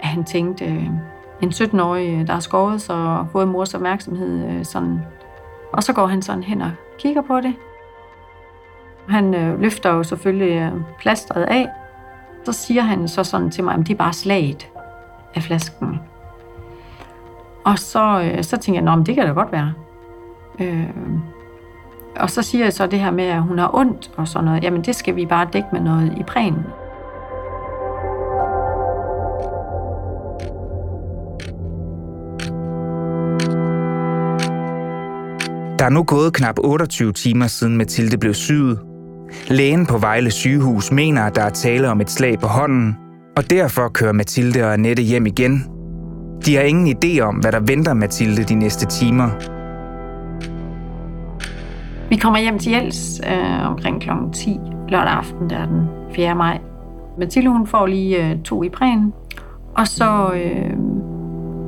at 0.00 0.08
han 0.08 0.24
tænkte, 0.24 0.64
øh, 0.64 0.90
en 1.42 1.48
17-årig, 1.48 2.20
øh, 2.20 2.26
der 2.26 2.32
har 2.32 2.40
skåret 2.40 2.82
sig 2.82 2.96
og 2.96 3.26
fået 3.32 3.48
mors 3.48 3.74
opmærksomhed. 3.74 4.48
Øh, 4.48 4.64
sådan. 4.64 5.00
Og 5.72 5.82
så 5.82 5.92
går 5.92 6.06
han 6.06 6.22
sådan 6.22 6.42
hen 6.42 6.62
og 6.62 6.70
kigger 6.98 7.22
på 7.22 7.40
det. 7.40 7.54
Han 9.08 9.34
øh, 9.34 9.60
løfter 9.60 9.90
jo 9.90 10.02
selvfølgelig 10.02 10.52
øh, 10.52 10.72
plasteret 10.98 11.42
af. 11.42 11.68
Så 12.44 12.52
siger 12.52 12.82
han 12.82 13.08
så 13.08 13.24
sådan 13.24 13.50
til 13.50 13.64
mig, 13.64 13.74
at 13.74 13.80
det 13.80 13.90
er 13.90 13.98
bare 13.98 14.12
slaget 14.12 14.70
af 15.34 15.42
flasken. 15.42 16.00
Og 17.64 17.78
så, 17.78 18.32
øh, 18.34 18.44
så 18.44 18.56
tænker 18.56 18.82
jeg, 18.82 18.92
at 18.92 19.06
det 19.06 19.14
kan 19.14 19.26
da 19.26 19.32
godt 19.32 19.52
være. 19.52 19.72
Øh, 20.60 20.88
og 22.16 22.30
så 22.30 22.42
siger 22.42 22.64
jeg 22.64 22.72
så 22.72 22.86
det 22.86 23.00
her 23.00 23.10
med, 23.10 23.24
at 23.24 23.42
hun 23.42 23.58
har 23.58 23.70
ondt 23.74 24.10
og 24.16 24.28
sådan 24.28 24.44
noget. 24.44 24.64
Jamen 24.64 24.82
det 24.82 24.96
skal 24.96 25.16
vi 25.16 25.26
bare 25.26 25.48
dække 25.52 25.68
med 25.72 25.80
noget 25.80 26.14
i 26.18 26.22
prænen. 26.22 26.64
Der 35.78 35.86
er 35.86 35.90
nu 35.90 36.02
gået 36.02 36.32
knap 36.32 36.58
28 36.58 37.12
timer 37.12 37.46
siden 37.46 37.76
Mathilde 37.76 38.18
blev 38.18 38.34
syet. 38.34 38.78
Lægen 39.48 39.86
på 39.86 39.98
Vejle 39.98 40.30
sygehus 40.30 40.92
mener, 40.92 41.22
at 41.22 41.34
der 41.34 41.42
er 41.42 41.50
tale 41.50 41.88
om 41.88 42.00
et 42.00 42.10
slag 42.10 42.38
på 42.38 42.46
hånden, 42.46 42.96
og 43.36 43.50
derfor 43.50 43.88
kører 43.88 44.12
Mathilde 44.12 44.64
og 44.64 44.72
Annette 44.72 45.02
hjem 45.02 45.26
igen. 45.26 45.64
De 46.46 46.56
har 46.56 46.62
ingen 46.62 46.96
idé 46.96 47.20
om, 47.20 47.34
hvad 47.34 47.52
der 47.52 47.60
venter 47.60 47.94
Mathilde 47.94 48.44
de 48.44 48.54
næste 48.54 48.86
timer. 48.86 49.59
Vi 52.10 52.16
kommer 52.16 52.38
hjem 52.38 52.58
til 52.58 52.72
Jels 52.72 53.20
øh, 53.30 53.70
omkring 53.70 54.00
kl. 54.00 54.10
10 54.32 54.60
lørdag 54.88 55.12
aften, 55.12 55.50
der 55.50 55.56
er 55.56 55.66
den 55.66 55.88
4. 56.12 56.34
maj. 56.34 56.58
Mathilde 57.18 57.50
hun 57.50 57.66
får 57.66 57.86
lige 57.86 58.30
øh, 58.30 58.42
to 58.42 58.62
i 58.62 58.68
prægen, 58.68 59.12
og 59.76 59.86
så 59.86 60.32
øh, 60.34 60.70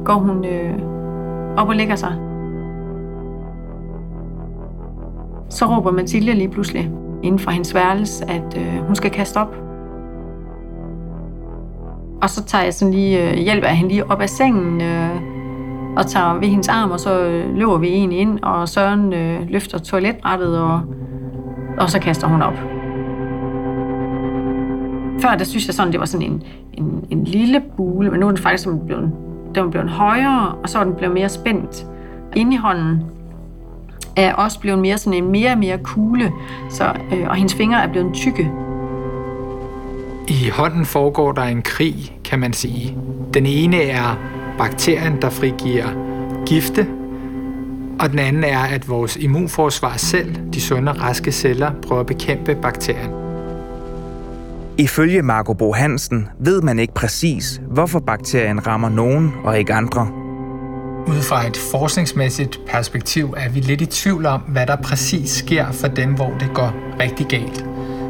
går 0.04 0.14
hun 0.14 0.44
øh, 0.44 0.78
op 1.56 1.68
og 1.68 1.76
lægger 1.76 1.96
sig. 1.96 2.12
Så 5.48 5.66
råber 5.66 5.90
Mathilde 5.90 6.32
lige 6.32 6.48
pludselig 6.48 6.90
inden 7.22 7.38
for 7.38 7.50
hendes 7.50 7.74
værelse, 7.74 8.30
at 8.30 8.58
øh, 8.58 8.86
hun 8.86 8.94
skal 8.94 9.10
kaste 9.10 9.36
op. 9.36 9.56
Og 12.22 12.30
så 12.30 12.44
tager 12.44 12.64
jeg 12.64 12.74
sådan 12.74 12.94
lige, 12.94 13.30
øh, 13.30 13.36
hjælp 13.36 13.64
af 13.64 13.76
hende 13.76 13.90
lige 13.90 14.10
op 14.10 14.20
af 14.20 14.28
sengen, 14.28 14.80
øh, 14.80 15.31
og 15.96 16.06
tager 16.06 16.34
ved 16.34 16.48
hendes 16.48 16.68
arm, 16.68 16.90
og 16.90 17.00
så 17.00 17.20
øh, 17.20 17.56
løber 17.56 17.78
vi 17.78 17.88
egentlig 17.88 18.18
ind, 18.18 18.38
og 18.42 18.68
Søren 18.68 19.12
øh, 19.12 19.40
løfter 19.48 19.78
toiletbrættet, 19.78 20.58
og, 20.58 20.80
og 21.78 21.90
så 21.90 21.98
kaster 21.98 22.26
hun 22.26 22.42
op. 22.42 22.56
Før, 25.22 25.34
der 25.38 25.44
synes 25.44 25.66
jeg 25.66 25.74
sådan, 25.74 25.92
det 25.92 26.00
var 26.00 26.06
sådan 26.06 26.26
en, 26.26 26.42
en, 26.72 27.04
en 27.10 27.24
lille 27.24 27.62
bule, 27.76 28.10
men 28.10 28.20
nu 28.20 28.26
er 28.26 28.30
den 28.30 28.42
faktisk 28.42 28.68
blevet, 28.86 29.12
den 29.54 29.70
blevet 29.70 29.90
højere, 29.90 30.54
og 30.62 30.68
så 30.68 30.78
er 30.78 30.84
den 30.84 30.94
blevet 30.94 31.14
mere 31.14 31.28
spændt 31.28 31.86
inde 32.36 32.54
i 32.54 32.56
hånden 32.56 33.02
er 34.16 34.34
også 34.34 34.60
blevet 34.60 34.78
mere 34.78 34.98
sådan 34.98 35.24
en 35.24 35.30
mere 35.30 35.52
og 35.52 35.58
mere 35.58 35.78
kugle, 35.78 36.32
så, 36.70 36.84
øh, 37.12 37.28
og 37.28 37.36
hendes 37.36 37.54
fingre 37.54 37.82
er 37.82 37.88
blevet 37.88 38.14
tykke. 38.14 38.50
I 40.28 40.48
hånden 40.52 40.84
foregår 40.84 41.32
der 41.32 41.42
en 41.42 41.62
krig, 41.62 41.94
kan 42.24 42.38
man 42.38 42.52
sige. 42.52 42.96
Den 43.34 43.46
ene 43.46 43.82
er 43.82 44.18
bakterien, 44.58 45.22
der 45.22 45.30
frigiver 45.30 45.86
gifte, 46.46 46.86
og 48.00 48.10
den 48.10 48.18
anden 48.18 48.44
er, 48.44 48.58
at 48.58 48.88
vores 48.88 49.16
immunforsvar 49.16 49.96
selv, 49.96 50.36
de 50.54 50.60
sunde, 50.60 50.92
raske 50.92 51.32
celler, 51.32 51.70
prøver 51.82 52.00
at 52.00 52.06
bekæmpe 52.06 52.54
bakterien. 52.54 53.10
Ifølge 54.78 55.22
Marco 55.22 55.54
Bo 55.54 55.72
Hansen 55.72 56.28
ved 56.38 56.62
man 56.62 56.78
ikke 56.78 56.94
præcis, 56.94 57.60
hvorfor 57.68 58.00
bakterien 58.00 58.66
rammer 58.66 58.88
nogen 58.88 59.32
og 59.44 59.58
ikke 59.58 59.74
andre. 59.74 60.08
Ud 61.06 61.22
fra 61.22 61.46
et 61.46 61.56
forskningsmæssigt 61.56 62.60
perspektiv 62.66 63.34
er 63.36 63.48
vi 63.48 63.60
lidt 63.60 63.80
i 63.80 63.86
tvivl 63.86 64.26
om, 64.26 64.40
hvad 64.40 64.66
der 64.66 64.76
præcis 64.76 65.30
sker 65.30 65.72
for 65.72 65.88
dem, 65.88 66.14
hvor 66.14 66.30
det 66.40 66.50
går 66.54 66.74
rigtig 67.00 67.26
galt. 67.26 67.64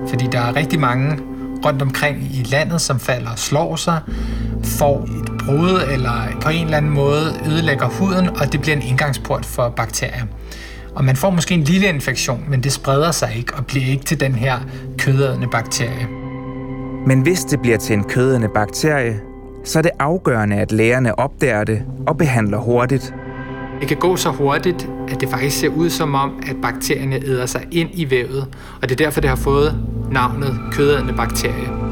Fordi 0.09 0.27
der 0.33 0.41
er 0.41 0.57
rigtig 0.57 0.81
mange 0.81 1.19
rundt 1.65 1.83
omkring 1.83 2.23
i 2.23 2.47
landet, 2.51 2.81
som 2.81 3.01
falder 3.01 3.31
og 3.31 3.39
slår 3.39 3.77
sig, 3.77 4.01
får 4.65 5.09
et 5.23 5.32
brud 5.47 5.81
eller 5.93 6.13
på 6.41 6.49
en 6.49 6.65
eller 6.65 6.77
anden 6.77 6.93
måde 6.93 7.35
ødelægger 7.47 7.87
huden, 7.87 8.29
og 8.29 8.53
det 8.53 8.61
bliver 8.61 8.77
en 8.77 8.83
indgangsport 8.83 9.47
for 9.47 9.69
bakterier. 9.69 10.25
Og 10.95 11.05
man 11.05 11.17
får 11.17 11.31
måske 11.31 11.55
en 11.55 11.63
lille 11.63 11.89
infektion, 11.89 12.45
men 12.49 12.63
det 12.63 12.73
spreder 12.73 13.11
sig 13.11 13.33
ikke 13.37 13.55
og 13.55 13.67
bliver 13.67 13.87
ikke 13.87 14.05
til 14.05 14.21
den 14.21 14.35
her 14.35 14.59
kødædende 14.99 15.49
bakterie. 15.53 16.09
Men 17.07 17.21
hvis 17.21 17.41
det 17.45 17.61
bliver 17.61 17.79
til 17.79 17.95
en 17.95 18.05
kødædende 18.05 18.49
bakterie, 18.49 19.21
så 19.65 19.79
er 19.79 19.83
det 19.83 19.91
afgørende, 19.99 20.57
at 20.57 20.73
lægerne 20.73 21.19
opdager 21.19 21.65
det 21.65 21.83
og 22.07 22.17
behandler 22.19 22.59
hurtigt. 22.59 23.15
Det 23.81 23.89
kan 23.89 23.97
gå 23.97 24.17
så 24.17 24.31
hurtigt, 24.31 24.89
at 25.09 25.21
det 25.21 25.29
faktisk 25.29 25.59
ser 25.59 25.69
ud 25.69 25.91
som 25.91 26.15
om, 26.15 26.43
at 26.51 26.57
bakterierne 26.63 27.17
æder 27.17 27.47
sig 27.47 27.63
ind 27.71 27.91
i 27.93 28.11
vævet, 28.11 28.49
og 28.83 28.89
det 28.89 28.91
er 28.91 29.05
derfor, 29.05 29.21
det 29.21 29.31
har 29.31 29.37
fået 29.37 29.79
navnet 30.11 30.61
kødædende 30.73 31.13
bakterie. 31.13 31.92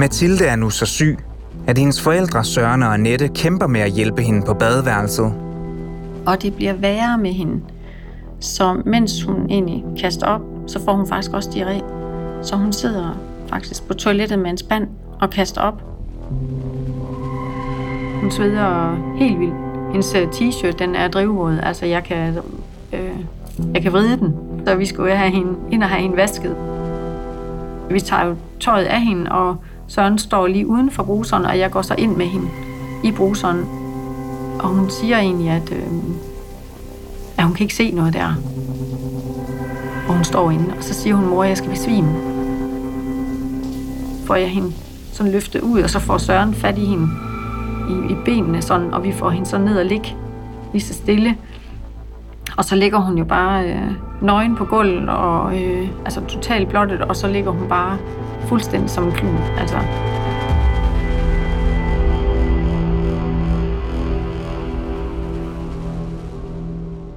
Mathilde 0.00 0.44
er 0.44 0.56
nu 0.56 0.70
så 0.70 0.86
syg, 0.86 1.18
at 1.66 1.78
hendes 1.78 2.00
forældre 2.00 2.44
Søren 2.44 2.82
og 2.82 2.94
Annette 2.94 3.28
kæmper 3.28 3.66
med 3.66 3.80
at 3.80 3.90
hjælpe 3.90 4.22
hende 4.22 4.46
på 4.46 4.54
badeværelset. 4.54 5.34
Og 6.26 6.42
det 6.42 6.54
bliver 6.54 6.72
værre 6.72 7.18
med 7.18 7.32
hende. 7.32 7.60
Så 8.40 8.82
mens 8.86 9.22
hun 9.22 9.50
egentlig 9.50 9.84
kaster 10.00 10.26
op, 10.26 10.40
så 10.66 10.84
får 10.84 10.92
hun 10.92 11.08
faktisk 11.08 11.32
også 11.32 11.50
diarré. 11.50 11.84
Så 12.42 12.56
hun 12.56 12.72
sidder 12.72 13.18
faktisk 13.48 13.88
på 13.88 13.94
toilettet 13.94 14.38
med 14.38 14.50
en 14.50 14.56
spand 14.56 14.88
og 15.20 15.30
kaster 15.30 15.60
op. 15.60 15.82
Hun 18.20 18.30
sveder 18.30 18.96
helt 19.16 19.40
vildt. 19.40 19.54
Hendes 19.90 20.14
øh, 20.14 20.28
t-shirt, 20.28 20.78
den 20.78 20.94
er 20.94 21.08
drivvåd. 21.08 21.58
Altså, 21.62 21.86
jeg 21.86 22.04
kan, 22.04 22.38
øh, 22.92 23.10
jeg 23.74 23.82
kan 23.82 23.92
vride 23.92 24.16
den. 24.16 24.34
Så 24.66 24.74
vi 24.74 24.86
skulle 24.86 25.16
have 25.16 25.30
hende 25.30 25.52
ind 25.70 25.82
og 25.82 25.88
have 25.88 26.02
hende 26.02 26.16
vasket. 26.16 26.56
Vi 27.90 28.00
tager 28.00 28.26
jo 28.26 28.36
tøjet 28.60 28.84
af 28.84 29.00
hende, 29.00 29.32
og 29.32 29.56
Søren 29.90 30.18
står 30.18 30.46
lige 30.46 30.66
uden 30.66 30.90
for 30.90 31.02
bruseren, 31.02 31.44
og 31.44 31.58
jeg 31.58 31.70
går 31.70 31.82
så 31.82 31.94
ind 31.98 32.16
med 32.16 32.26
hende 32.26 32.48
i 33.04 33.12
bruseren. 33.12 33.66
Og 34.60 34.68
hun 34.68 34.90
siger 34.90 35.18
egentlig, 35.18 35.50
at, 35.50 35.72
øh, 35.72 35.86
at 37.38 37.44
hun 37.44 37.54
kan 37.54 37.64
ikke 37.64 37.74
se 37.74 37.90
noget 37.90 38.12
der. 38.12 38.34
Og 40.08 40.14
hun 40.14 40.24
står 40.24 40.50
inde, 40.50 40.74
og 40.78 40.84
så 40.84 40.94
siger 40.94 41.14
hun, 41.16 41.28
mor, 41.28 41.44
jeg 41.44 41.56
skal 41.56 41.70
besvime. 41.70 42.08
Får 44.26 44.34
jeg 44.34 44.50
hende 44.50 44.72
sådan 45.12 45.32
løftet 45.32 45.60
ud, 45.60 45.80
og 45.80 45.90
så 45.90 45.98
får 45.98 46.18
Søren 46.18 46.54
fat 46.54 46.78
i 46.78 46.84
hende 46.84 47.08
i, 47.88 48.12
i 48.12 48.16
benene, 48.24 48.62
sådan, 48.62 48.94
og 48.94 49.04
vi 49.04 49.12
får 49.12 49.30
hende 49.30 49.48
så 49.48 49.58
ned 49.58 49.78
og 49.78 49.84
ligge 49.84 50.16
lige 50.72 50.82
så 50.82 50.94
stille. 50.94 51.36
Og 52.56 52.64
så 52.64 52.74
ligger 52.74 52.98
hun 52.98 53.18
jo 53.18 53.24
bare 53.24 53.70
øh, 53.70 53.92
nøgen 54.20 54.56
på 54.56 54.64
gulvet, 54.64 55.08
og 55.08 55.62
øh, 55.62 55.88
altså 56.04 56.20
totalt 56.20 56.68
blottet, 56.68 57.00
og 57.00 57.16
så 57.16 57.28
ligger 57.28 57.50
hun 57.50 57.68
bare 57.68 57.98
fuldstændig 58.48 58.90
som 58.90 59.04
en 59.04 59.12
klud. 59.12 59.36
Altså. 59.58 59.78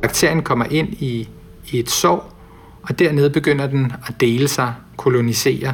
Bakterien 0.01 0.42
kommer 0.42 0.65
ind 0.72 0.89
i, 0.89 1.30
i 1.72 1.80
et 1.80 1.89
sår, 1.89 2.34
og 2.84 3.00
dernede 3.00 3.30
begynder 3.30 3.68
den 3.68 3.92
at 4.08 4.22
dele 4.22 4.48
sig, 4.48 4.74
kolonisere. 4.98 5.74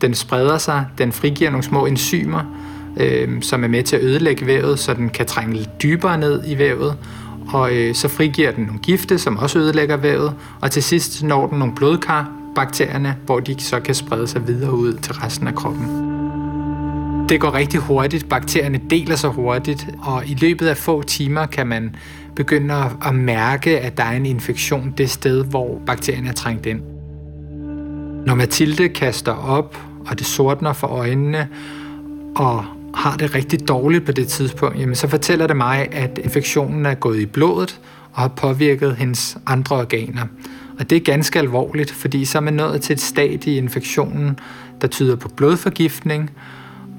Den 0.00 0.14
spreder 0.14 0.58
sig, 0.58 0.86
den 0.98 1.12
frigiver 1.12 1.50
nogle 1.50 1.64
små 1.64 1.86
enzymer, 1.86 2.40
øh, 2.96 3.42
som 3.42 3.64
er 3.64 3.68
med 3.68 3.82
til 3.82 3.96
at 3.96 4.02
ødelægge 4.02 4.46
vævet, 4.46 4.78
så 4.78 4.94
den 4.94 5.10
kan 5.10 5.26
trænge 5.26 5.54
lidt 5.54 5.82
dybere 5.82 6.18
ned 6.18 6.42
i 6.46 6.58
vævet, 6.58 6.96
og 7.48 7.74
øh, 7.74 7.94
så 7.94 8.08
frigiver 8.08 8.50
den 8.50 8.64
nogle 8.64 8.80
gifte, 8.80 9.18
som 9.18 9.36
også 9.36 9.58
ødelægger 9.58 9.96
vævet, 9.96 10.34
og 10.60 10.70
til 10.70 10.82
sidst 10.82 11.22
når 11.22 11.46
den 11.46 11.58
nogle 11.58 11.74
blodkar, 11.74 12.30
bakterierne, 12.54 13.16
hvor 13.26 13.40
de 13.40 13.60
så 13.60 13.80
kan 13.80 13.94
sprede 13.94 14.26
sig 14.26 14.46
videre 14.46 14.72
ud 14.72 14.92
til 14.92 15.14
resten 15.14 15.46
af 15.46 15.54
kroppen. 15.54 16.14
Det 17.28 17.40
går 17.40 17.54
rigtig 17.54 17.80
hurtigt, 17.80 18.28
bakterierne 18.28 18.80
deler 18.90 19.16
sig 19.16 19.30
hurtigt, 19.30 19.88
og 20.02 20.26
i 20.26 20.34
løbet 20.34 20.66
af 20.66 20.76
få 20.76 21.02
timer 21.02 21.46
kan 21.46 21.66
man 21.66 21.96
begynde 22.36 22.74
at 23.06 23.14
mærke, 23.14 23.80
at 23.80 23.96
der 23.96 24.04
er 24.04 24.16
en 24.16 24.26
infektion 24.26 24.94
det 24.98 25.10
sted, 25.10 25.44
hvor 25.44 25.80
bakterierne 25.86 26.28
er 26.28 26.32
trængt 26.32 26.66
ind. 26.66 26.80
Når 28.26 28.34
Mathilde 28.34 28.88
kaster 28.88 29.32
op, 29.32 29.78
og 30.06 30.18
det 30.18 30.26
sortner 30.26 30.72
for 30.72 30.86
øjnene, 30.86 31.48
og 32.36 32.64
har 32.94 33.16
det 33.16 33.34
rigtig 33.34 33.68
dårligt 33.68 34.06
på 34.06 34.12
det 34.12 34.28
tidspunkt, 34.28 34.78
jamen 34.78 34.94
så 34.94 35.08
fortæller 35.08 35.46
det 35.46 35.56
mig, 35.56 35.88
at 35.92 36.20
infektionen 36.24 36.86
er 36.86 36.94
gået 36.94 37.20
i 37.20 37.26
blodet 37.26 37.80
og 38.12 38.20
har 38.22 38.28
påvirket 38.28 38.96
hendes 38.96 39.38
andre 39.46 39.76
organer. 39.76 40.26
Og 40.78 40.90
det 40.90 40.96
er 40.96 41.00
ganske 41.00 41.38
alvorligt, 41.38 41.90
fordi 41.90 42.24
så 42.24 42.38
er 42.38 42.42
man 42.42 42.54
nået 42.54 42.80
til 42.80 42.92
et 42.92 43.00
stadie 43.00 43.52
i 43.52 43.58
infektionen, 43.58 44.38
der 44.80 44.86
tyder 44.86 45.16
på 45.16 45.28
blodforgiftning, 45.28 46.30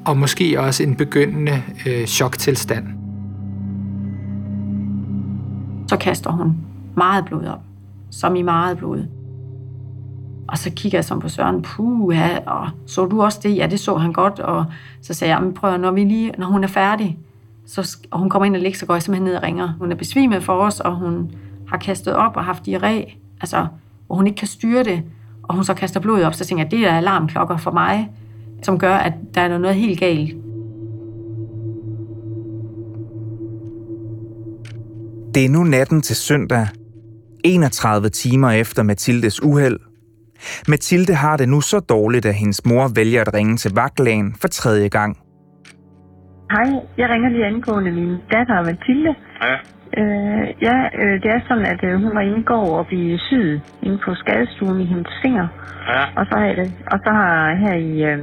og 0.06 0.18
måske 0.18 0.60
også 0.60 0.84
en 0.84 0.96
begyndende 0.96 1.64
øh, 1.88 2.06
choktilstand. 2.06 2.88
Så 5.88 5.98
kaster 5.98 6.32
hun 6.32 6.58
meget 6.98 7.26
blod 7.26 7.46
op, 7.46 7.62
som 8.12 8.36
i 8.36 8.42
meget 8.42 8.78
blod. 8.78 9.06
Og 10.48 10.58
så 10.58 10.72
kigger 10.76 10.98
jeg 10.98 11.06
som 11.06 11.20
på 11.20 11.30
Søren, 11.30 11.62
puh, 11.62 12.16
ja, 12.16 12.38
og 12.46 12.70
så 12.86 13.06
du 13.06 13.22
også 13.22 13.40
det? 13.44 13.56
Ja, 13.56 13.68
det 13.68 13.80
så 13.80 13.98
han 13.98 14.14
godt, 14.14 14.40
og 14.40 14.66
så 15.02 15.14
sagde 15.14 15.36
jeg, 15.36 15.54
prøv 15.54 15.78
når, 15.78 15.92
vi 15.92 16.04
lige, 16.04 16.32
når 16.38 16.48
hun 16.48 16.64
er 16.64 16.68
færdig, 16.68 17.18
så, 17.66 17.98
og 18.12 18.20
hun 18.20 18.30
kommer 18.30 18.46
ind 18.46 18.56
og 18.56 18.62
ligger, 18.62 18.78
så 18.78 18.86
går 18.86 18.94
jeg 18.94 19.04
simpelthen 19.04 19.28
ned 19.28 19.36
og 19.36 19.44
ringer. 19.44 19.74
Hun 19.80 19.92
er 19.92 19.96
besvimet 19.96 20.44
for 20.44 20.54
os, 20.54 20.80
og 20.80 20.96
hun 20.96 21.32
har 21.68 21.78
kastet 21.78 22.14
op 22.14 22.38
og 22.38 22.44
haft 22.44 22.68
diarré, 22.68 23.18
altså, 23.42 23.68
hvor 24.08 24.16
hun 24.16 24.28
ikke 24.28 24.38
kan 24.38 24.48
styre 24.48 24.84
det, 24.84 25.04
og 25.44 25.56
hun 25.56 25.64
så 25.64 25.74
kaster 25.74 26.00
blod 26.00 26.24
op, 26.24 26.34
så 26.34 26.46
tænker 26.46 26.64
jeg, 26.64 26.72
det 26.72 26.80
er 26.88 26.92
alarmklokker 26.92 27.58
for 27.58 27.72
mig, 27.72 28.10
som 28.64 28.80
gør, 28.80 28.96
at 28.96 29.14
der 29.36 29.42
er 29.42 29.58
noget 29.58 29.76
helt 29.76 30.00
galt. 30.00 30.36
Det 35.36 35.46
er 35.46 35.50
nu 35.50 35.64
natten 35.64 36.02
til 36.02 36.16
søndag, 36.16 36.68
31 37.44 38.10
timer 38.10 38.52
efter 38.52 38.84
Mathildes 38.84 39.44
uheld. 39.44 39.80
Mathilde 40.68 41.14
har 41.14 41.38
det 41.38 41.50
nu 41.50 41.62
så 41.62 41.80
dårligt, 41.80 42.26
at 42.26 42.36
hendes 42.36 42.66
mor 42.66 42.92
vælger 42.96 43.22
at 43.22 43.34
ringe 43.34 43.58
til 43.58 43.72
vagtlægen 43.76 44.36
for 44.42 44.48
tredje 44.48 44.88
gang. 44.88 45.18
Hej, 46.52 46.70
jeg 46.98 47.10
ringer 47.10 47.30
lige 47.30 47.46
angående 47.46 47.92
min 47.92 48.18
datter 48.32 48.64
Mathilde. 48.64 49.16
Ja. 49.42 49.56
Øh, 50.02 50.46
ja, 50.68 50.78
øh, 51.02 51.16
det 51.24 51.30
er 51.36 51.40
sådan, 51.48 51.66
at 51.66 51.84
øh, 51.84 51.94
hun 52.04 52.16
var 52.16 52.22
inde 52.22 52.40
i 52.40 52.44
går 52.44 52.78
og 52.80 52.88
blive 52.88 53.18
syet 53.20 53.62
inde 53.84 53.98
på 54.06 54.16
skadestuen 54.16 54.82
i 54.82 54.86
hendes 54.86 55.14
finger. 55.22 55.48
Ja. 55.88 56.02
Og 56.20 56.26
så 56.30 56.36
det, 56.60 56.72
og 56.92 57.00
så 57.06 57.10
har 57.14 57.56
her 57.56 57.74
i 57.74 58.04
øh, 58.12 58.20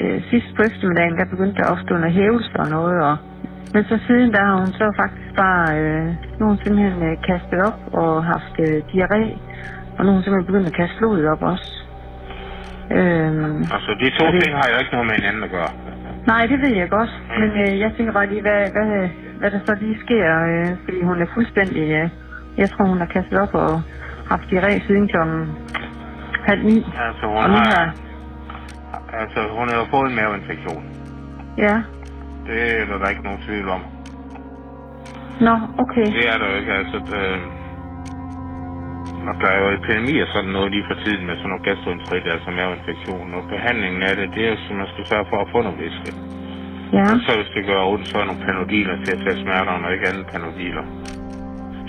øh, 0.00 0.22
sidst 0.30 0.48
på 0.56 0.62
eftermiddagen, 0.62 1.16
der 1.18 1.24
begyndte 1.34 1.62
der 1.62 1.70
ofte 1.74 1.94
under 1.94 2.10
hævelser 2.10 2.58
og 2.58 2.68
noget. 2.70 3.02
Og, 3.08 3.16
men 3.74 3.84
så 3.84 3.98
siden 4.06 4.32
der 4.32 4.44
har 4.44 4.56
hun 4.56 4.72
så 4.80 4.86
faktisk 5.02 5.30
bare, 5.36 5.78
øh, 5.80 6.06
nu 6.38 6.40
har 6.46 6.50
hun 6.54 6.58
simpelthen 6.64 7.02
øh, 7.08 7.16
kastet 7.30 7.58
op 7.68 7.78
og 7.92 8.24
haft 8.24 8.54
øh, 8.66 8.76
diarré. 8.92 9.22
Og 9.96 10.00
nu 10.04 10.06
har 10.10 10.14
hun 10.16 10.22
simpelthen 10.22 10.46
begyndt 10.50 10.66
at 10.72 10.76
kaste 10.80 10.96
blodet 10.98 11.26
op 11.28 11.42
også. 11.42 11.70
Øhm, 12.90 13.56
Altså, 13.76 13.90
de 14.02 14.10
to 14.18 14.24
det- 14.32 14.42
ting 14.42 14.52
har 14.60 14.66
jo 14.72 14.76
ikke 14.82 14.92
noget 14.92 15.06
med 15.06 15.14
hinanden 15.20 15.42
at 15.44 15.50
gøre. 15.50 15.70
Nej, 16.26 16.46
det 16.46 16.60
ved 16.62 16.76
jeg 16.76 16.90
godt. 16.90 17.10
Men 17.40 17.50
øh, 17.50 17.80
jeg 17.80 17.92
tænker 17.96 18.12
bare 18.12 18.26
lige, 18.26 18.40
hvad, 18.40 18.60
hvad, 18.70 19.08
hvad 19.38 19.50
der 19.50 19.60
så 19.66 19.76
lige 19.80 19.98
sker. 20.04 20.26
Øh, 20.50 20.76
fordi 20.84 21.02
hun 21.02 21.22
er 21.22 21.26
fuldstændig... 21.34 21.90
Øh, 21.90 22.08
jeg 22.56 22.70
tror, 22.70 22.84
hun 22.84 22.98
har 22.98 23.06
kastet 23.06 23.38
op 23.40 23.54
og 23.54 23.82
haft 24.30 24.42
diarré 24.42 24.86
siden 24.86 25.08
kl. 25.08 25.16
halv 26.48 26.64
ni. 26.64 26.76
Altså, 26.76 27.26
hun 27.26 27.36
har... 27.36 27.64
her... 27.64 27.90
Altså, 29.20 29.40
hun 29.58 29.68
har 29.68 29.76
jo 29.76 29.86
fået 29.90 30.10
en 30.10 30.16
maveinfektion. 30.16 30.84
Ja. 31.58 31.82
Det 32.46 32.80
er 32.80 32.84
der, 32.86 32.98
der 32.98 33.08
ikke 33.08 33.22
nogen 33.22 33.42
tvivl 33.46 33.68
om. 33.68 33.82
Nå, 35.40 35.54
okay. 35.78 36.06
Det 36.06 36.28
er 36.34 36.38
der 36.38 36.46
jo 36.50 36.56
ikke, 36.60 36.72
altså... 36.72 36.96
Det, 36.98 37.22
og 39.30 39.34
der 39.42 39.48
er 39.54 39.58
jo 39.64 39.68
epidemi 39.78 40.14
og 40.24 40.28
sådan 40.34 40.52
noget 40.56 40.68
lige 40.74 40.86
for 40.90 40.96
tiden 41.04 41.22
med 41.28 41.34
sådan 41.36 41.50
nogle 41.52 41.64
gastroenterit, 41.68 42.26
altså 42.34 42.50
maveinfektion. 42.58 43.26
Og 43.36 43.42
behandlingen 43.54 44.02
af 44.08 44.14
det, 44.18 44.26
det 44.34 44.42
er 44.46 44.50
jo, 44.54 44.58
som 44.66 44.74
man 44.82 44.88
skal 44.92 45.04
sørge 45.10 45.26
for 45.30 45.38
at 45.44 45.48
få 45.52 45.58
noget 45.66 45.78
væske. 45.84 46.10
Ja. 46.96 47.04
Og 47.12 47.18
så 47.26 47.30
hvis 47.38 47.50
det 47.56 47.62
gør 47.70 47.80
ondt, 47.92 48.06
så 48.10 48.16
er 48.22 48.26
nogle 48.30 48.44
panodiler 48.48 48.96
til 49.04 49.12
at 49.16 49.20
tage 49.24 49.36
smerterne, 49.42 49.82
og 49.86 49.92
ikke 49.94 50.06
alle 50.10 50.24
panodiler. 50.32 50.84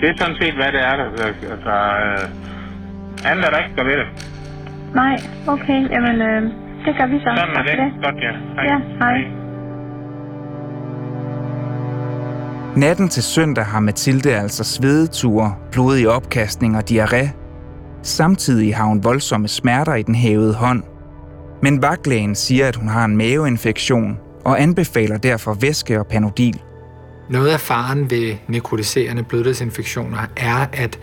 Det 0.00 0.06
er 0.10 0.16
sådan 0.22 0.36
set, 0.40 0.54
hvad 0.60 0.70
det 0.76 0.82
er, 0.90 0.94
der, 1.00 1.06
altså, 1.54 1.74
øh, 2.04 3.30
andet 3.30 3.42
er 3.46 3.50
der 3.52 3.60
ikke, 3.64 3.76
der 3.80 3.84
ved 3.90 3.96
det. 4.02 4.08
Nej, 5.02 5.16
okay. 5.54 5.80
Jamen, 5.94 6.16
øh, 6.28 6.42
det 6.84 6.92
gør 6.98 7.06
vi 7.12 7.18
så. 7.24 7.30
Sådan 7.36 7.56
er 7.56 7.64
for 7.68 7.82
det. 7.82 7.90
Godt, 8.04 8.18
ja. 8.26 8.32
Hej. 8.56 8.64
Ja, 8.72 8.78
hej. 9.04 9.45
Natten 12.76 13.08
til 13.08 13.22
søndag 13.22 13.64
har 13.64 13.80
Mathilde 13.80 14.34
altså 14.34 14.64
svedeture, 14.64 15.54
blodige 15.72 16.10
opkastning 16.10 16.76
og 16.76 16.82
diarré. 16.90 17.28
Samtidig 18.02 18.76
har 18.76 18.84
hun 18.84 19.04
voldsomme 19.04 19.48
smerter 19.48 19.94
i 19.94 20.02
den 20.02 20.14
hævede 20.14 20.54
hånd. 20.54 20.82
Men 21.62 21.82
vagtlægen 21.82 22.34
siger, 22.34 22.68
at 22.68 22.76
hun 22.76 22.88
har 22.88 23.04
en 23.04 23.16
maveinfektion 23.16 24.18
og 24.44 24.62
anbefaler 24.62 25.18
derfor 25.18 25.54
væske 25.54 26.00
og 26.00 26.06
panodil. 26.06 26.60
Noget 27.30 27.48
af 27.48 27.60
faren 27.60 28.10
ved 28.10 28.34
nekrotiserende 28.48 29.22
bløddelsinfektioner 29.22 30.18
er, 30.36 30.66
at 30.72 30.98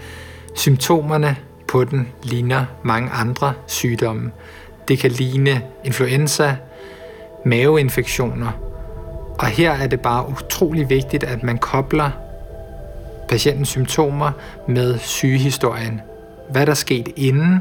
symptomerne 0.56 1.36
på 1.68 1.84
den 1.84 2.08
ligner 2.24 2.66
mange 2.84 3.10
andre 3.10 3.54
sygdomme. 3.68 4.32
Det 4.88 5.00
kan 5.00 5.12
ligne 5.12 5.62
influenza, 5.84 6.56
maveinfektioner, 7.46 8.73
og 9.40 9.48
her 9.48 9.72
er 9.72 9.88
det 9.88 10.02
bare 10.02 10.30
utrolig 10.30 10.90
vigtigt, 10.90 11.24
at 11.24 11.44
man 11.44 11.58
kobler 11.58 12.12
patientens 13.30 13.70
symptomer 13.70 14.32
med 14.68 15.00
sygehistorien. 15.00 16.02
Hvad 16.50 16.66
der 16.66 16.74
skete 16.74 17.20
inden, 17.20 17.60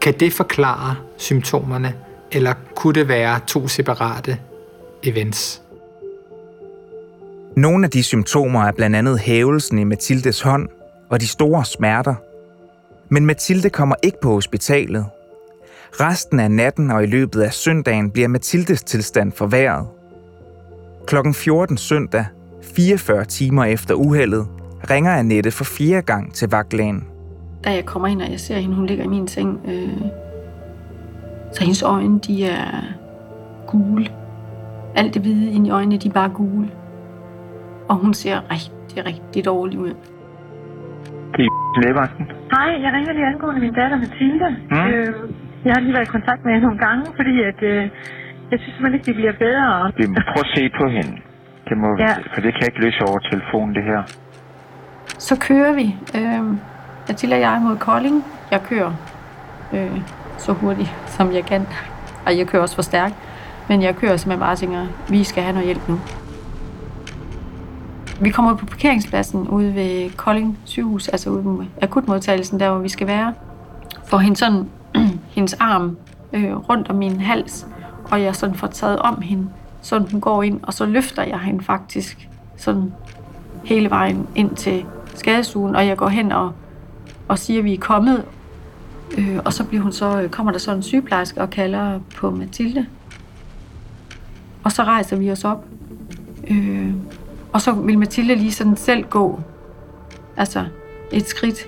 kan 0.00 0.14
det 0.20 0.32
forklare 0.32 0.96
symptomerne, 1.16 1.94
eller 2.32 2.54
kunne 2.74 2.94
det 2.94 3.08
være 3.08 3.40
to 3.46 3.68
separate 3.68 4.38
events? 5.02 5.62
Nogle 7.56 7.84
af 7.84 7.90
de 7.90 8.02
symptomer 8.02 8.64
er 8.64 8.72
blandt 8.72 8.96
andet 8.96 9.18
hævelsen 9.18 9.78
i 9.78 9.84
Mathildes 9.84 10.40
hånd 10.40 10.68
og 11.10 11.20
de 11.20 11.28
store 11.28 11.64
smerter. 11.64 12.14
Men 13.08 13.26
Mathilde 13.26 13.70
kommer 13.70 13.96
ikke 14.02 14.18
på 14.22 14.32
hospitalet. 14.32 15.06
Resten 16.00 16.40
af 16.40 16.50
natten 16.50 16.90
og 16.90 17.02
i 17.02 17.06
løbet 17.06 17.40
af 17.40 17.52
søndagen 17.52 18.10
bliver 18.10 18.28
Mathildes 18.28 18.82
tilstand 18.82 19.32
forværret. 19.32 19.86
Klokken 21.06 21.34
14 21.34 21.76
søndag, 21.76 22.24
44 22.76 23.24
timer 23.24 23.64
efter 23.64 23.94
uheldet, 23.94 24.46
ringer 24.90 25.12
Annette 25.12 25.50
for 25.50 25.64
fjerde 25.64 26.02
gang 26.02 26.34
til 26.34 26.48
vagtlægen. 26.50 27.04
Da 27.64 27.70
jeg 27.70 27.84
kommer 27.84 28.08
ind, 28.08 28.22
og 28.22 28.30
jeg 28.30 28.40
ser 28.40 28.58
hende, 28.58 28.74
hun 28.76 28.86
ligger 28.86 29.04
i 29.04 29.08
min 29.08 29.28
seng, 29.28 29.60
øh, 29.68 29.98
så 31.52 31.60
hendes 31.60 31.82
øjne, 31.82 32.18
de 32.18 32.46
er 32.46 32.84
gule. 33.66 34.06
Alt 34.96 35.14
det 35.14 35.22
hvide 35.22 35.52
inde 35.52 35.66
i 35.68 35.70
øjnene, 35.70 35.96
de 35.98 36.08
er 36.08 36.12
bare 36.12 36.28
gule. 36.28 36.70
Og 37.88 37.96
hun 37.96 38.14
ser 38.14 38.36
rigtig, 38.50 39.06
rigtig 39.06 39.44
dårlig 39.44 39.78
ud. 39.78 39.94
Det 41.36 41.44
er 41.46 41.80
lægevagten. 41.82 42.24
Hej, 42.54 42.70
jeg 42.84 42.90
ringer 42.96 43.12
lige 43.12 43.26
angående 43.26 43.60
min 43.60 43.74
datter 43.74 43.96
Mathilde. 43.96 44.48
Mm. 44.70 44.76
Øh, 44.76 45.14
jeg 45.64 45.72
har 45.74 45.80
lige 45.80 45.92
været 45.92 46.08
i 46.08 46.14
kontakt 46.16 46.44
med 46.44 46.52
hende 46.52 46.66
nogle 46.66 46.80
gange, 46.86 47.04
fordi 47.16 47.34
at, 47.50 47.62
øh, 47.62 47.90
jeg 48.50 48.58
synes 48.60 48.74
simpelthen 48.74 48.94
ikke, 48.94 49.06
det 49.06 49.14
bliver 49.14 49.32
bedre. 49.46 49.92
Vi 49.96 50.06
må 50.06 50.14
prøve 50.32 50.44
at 50.48 50.52
se 50.56 50.62
på 50.80 50.84
hende. 50.96 51.12
Det 51.68 51.76
må, 51.78 51.88
Ja. 51.98 52.12
For 52.34 52.40
det 52.44 52.50
kan 52.54 52.60
jeg 52.62 52.68
ikke 52.72 52.80
løse 52.86 53.00
over 53.08 53.18
telefonen, 53.18 53.74
det 53.74 53.82
her. 53.84 54.02
Så 55.18 55.38
kører 55.48 55.72
vi. 55.74 55.96
Øh, 56.18 56.44
Mathilde 57.08 57.34
og 57.36 57.40
jeg 57.40 57.60
mod 57.62 57.76
Kolding. 57.76 58.24
Jeg 58.50 58.62
kører 58.62 58.92
øh, 59.72 60.00
så 60.38 60.52
hurtigt, 60.52 60.90
som 61.06 61.32
jeg 61.32 61.44
kan. 61.44 61.66
Og 62.26 62.38
jeg 62.38 62.46
kører 62.46 62.62
også 62.62 62.74
for 62.74 62.82
stærkt. 62.82 63.14
Men 63.68 63.82
jeg 63.82 63.96
kører 63.96 64.16
simpelthen 64.16 64.40
bare 64.40 64.52
og 64.52 64.58
tænker, 64.58 64.86
vi 65.10 65.24
skal 65.24 65.42
have 65.42 65.52
noget 65.52 65.66
hjælp 65.66 65.88
nu. 65.88 65.98
Vi 68.20 68.30
kommer 68.30 68.52
ud 68.52 68.56
på 68.56 68.66
parkeringspladsen 68.66 69.48
ude 69.48 69.74
ved 69.74 70.16
Kolding 70.16 70.58
sygehus, 70.64 71.08
altså 71.08 71.30
ude 71.30 71.58
ved 71.58 71.66
akutmodtagelsen, 71.82 72.60
der 72.60 72.70
hvor 72.70 72.78
vi 72.78 72.88
skal 72.88 73.06
være. 73.06 73.34
Får 74.06 74.18
hende 74.18 74.36
sådan, 74.36 74.70
hendes 75.36 75.54
arm 75.54 75.96
øh, 76.32 76.56
rundt 76.56 76.90
om 76.90 76.96
min 76.96 77.20
hals, 77.20 77.66
og 78.10 78.22
jeg 78.22 78.36
sådan 78.36 78.54
får 78.54 78.66
taget 78.66 78.98
om 78.98 79.20
hende, 79.20 79.48
så 79.82 79.98
hun 79.98 80.20
går 80.20 80.42
ind, 80.42 80.60
og 80.62 80.74
så 80.74 80.86
løfter 80.86 81.22
jeg 81.22 81.40
hende 81.40 81.64
faktisk 81.64 82.28
sådan 82.56 82.92
hele 83.64 83.90
vejen 83.90 84.26
ind 84.34 84.56
til 84.56 84.84
skadestuen, 85.14 85.76
og 85.76 85.86
jeg 85.86 85.96
går 85.96 86.08
hen 86.08 86.32
og, 86.32 86.52
og 87.28 87.38
siger, 87.38 87.58
at 87.58 87.64
vi 87.64 87.74
er 87.74 87.78
kommet. 87.78 88.24
Øh, 89.18 89.38
og 89.44 89.52
så 89.52 89.64
bliver 89.64 89.82
hun 89.82 89.92
så, 89.92 90.20
øh, 90.20 90.30
kommer 90.30 90.52
der 90.52 90.58
så 90.58 90.72
en 90.72 90.82
sygeplejerske 90.82 91.40
og 91.40 91.50
kalder 91.50 92.00
på 92.16 92.30
Mathilde. 92.30 92.86
Og 94.64 94.72
så 94.72 94.82
rejser 94.82 95.16
vi 95.16 95.30
os 95.32 95.44
op. 95.44 95.64
Øh, 96.50 96.94
og 97.52 97.60
så 97.60 97.72
vil 97.72 97.98
Mathilde 97.98 98.34
lige 98.34 98.52
sådan 98.52 98.76
selv 98.76 99.04
gå. 99.04 99.40
Altså 100.36 100.64
et 101.12 101.28
skridt. 101.28 101.58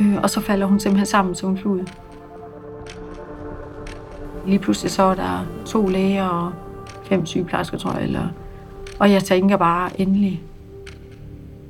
Øh, 0.00 0.16
og 0.22 0.30
så 0.30 0.40
falder 0.40 0.66
hun 0.66 0.80
simpelthen 0.80 1.06
sammen 1.06 1.34
som 1.34 1.50
en 1.50 1.58
flud. 1.58 1.80
Lige 4.46 4.58
pludselig 4.58 4.90
så 4.90 5.02
er 5.02 5.14
der 5.14 5.46
to 5.66 5.86
læger 5.86 6.24
og 6.24 6.52
fem 7.04 7.26
sygeplejersker, 7.26 7.78
tror 7.78 7.92
jeg. 7.92 8.02
Eller, 8.02 8.28
og 9.00 9.12
jeg 9.12 9.24
tænker 9.24 9.56
bare, 9.56 10.00
endelig, 10.00 10.42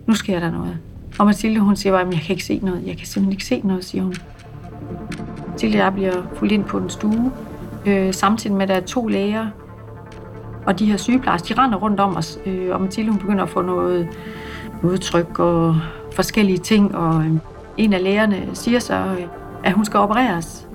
nu 0.06 0.14
sker 0.14 0.40
der 0.40 0.50
noget. 0.50 0.78
Og 1.18 1.26
Mathilde, 1.26 1.60
hun 1.60 1.76
siger 1.76 1.92
bare, 1.92 2.02
at 2.02 2.12
jeg 2.12 2.20
kan 2.20 2.30
ikke 2.30 2.44
se 2.44 2.60
noget. 2.62 2.86
Jeg 2.86 2.96
kan 2.96 3.06
simpelthen 3.06 3.32
ikke 3.32 3.44
se 3.44 3.60
noget, 3.64 3.84
siger 3.84 4.04
hun. 4.04 4.14
Mathilde 5.48 5.76
og 5.76 5.84
jeg 5.84 5.92
bliver 5.94 6.22
fuldt 6.34 6.52
ind 6.52 6.64
på 6.64 6.78
den 6.78 6.90
stue, 6.90 7.32
øh, 7.86 8.14
samtidig 8.14 8.56
med, 8.56 8.62
at 8.62 8.68
der 8.68 8.74
er 8.74 8.80
to 8.80 9.06
læger, 9.06 9.46
Og 10.66 10.78
de 10.78 10.86
her 10.86 10.96
sygeplejersker, 10.96 11.54
de 11.54 11.60
render 11.60 11.78
rundt 11.78 12.00
om 12.00 12.16
os, 12.16 12.38
øh, 12.46 12.74
og 12.74 12.80
Mathilde 12.80 13.10
hun 13.10 13.20
begynder 13.20 13.42
at 13.42 13.50
få 13.50 13.62
noget 13.62 14.08
udtryk 14.82 15.38
og 15.38 15.76
forskellige 16.14 16.58
ting, 16.58 16.94
og 16.96 17.22
øh, 17.24 17.32
en 17.76 17.92
af 17.92 18.02
lægerne 18.02 18.48
siger 18.54 18.78
så, 18.78 18.94
øh, 18.94 19.26
at 19.64 19.72
hun 19.72 19.84
skal 19.84 20.00
opereres. 20.00 20.68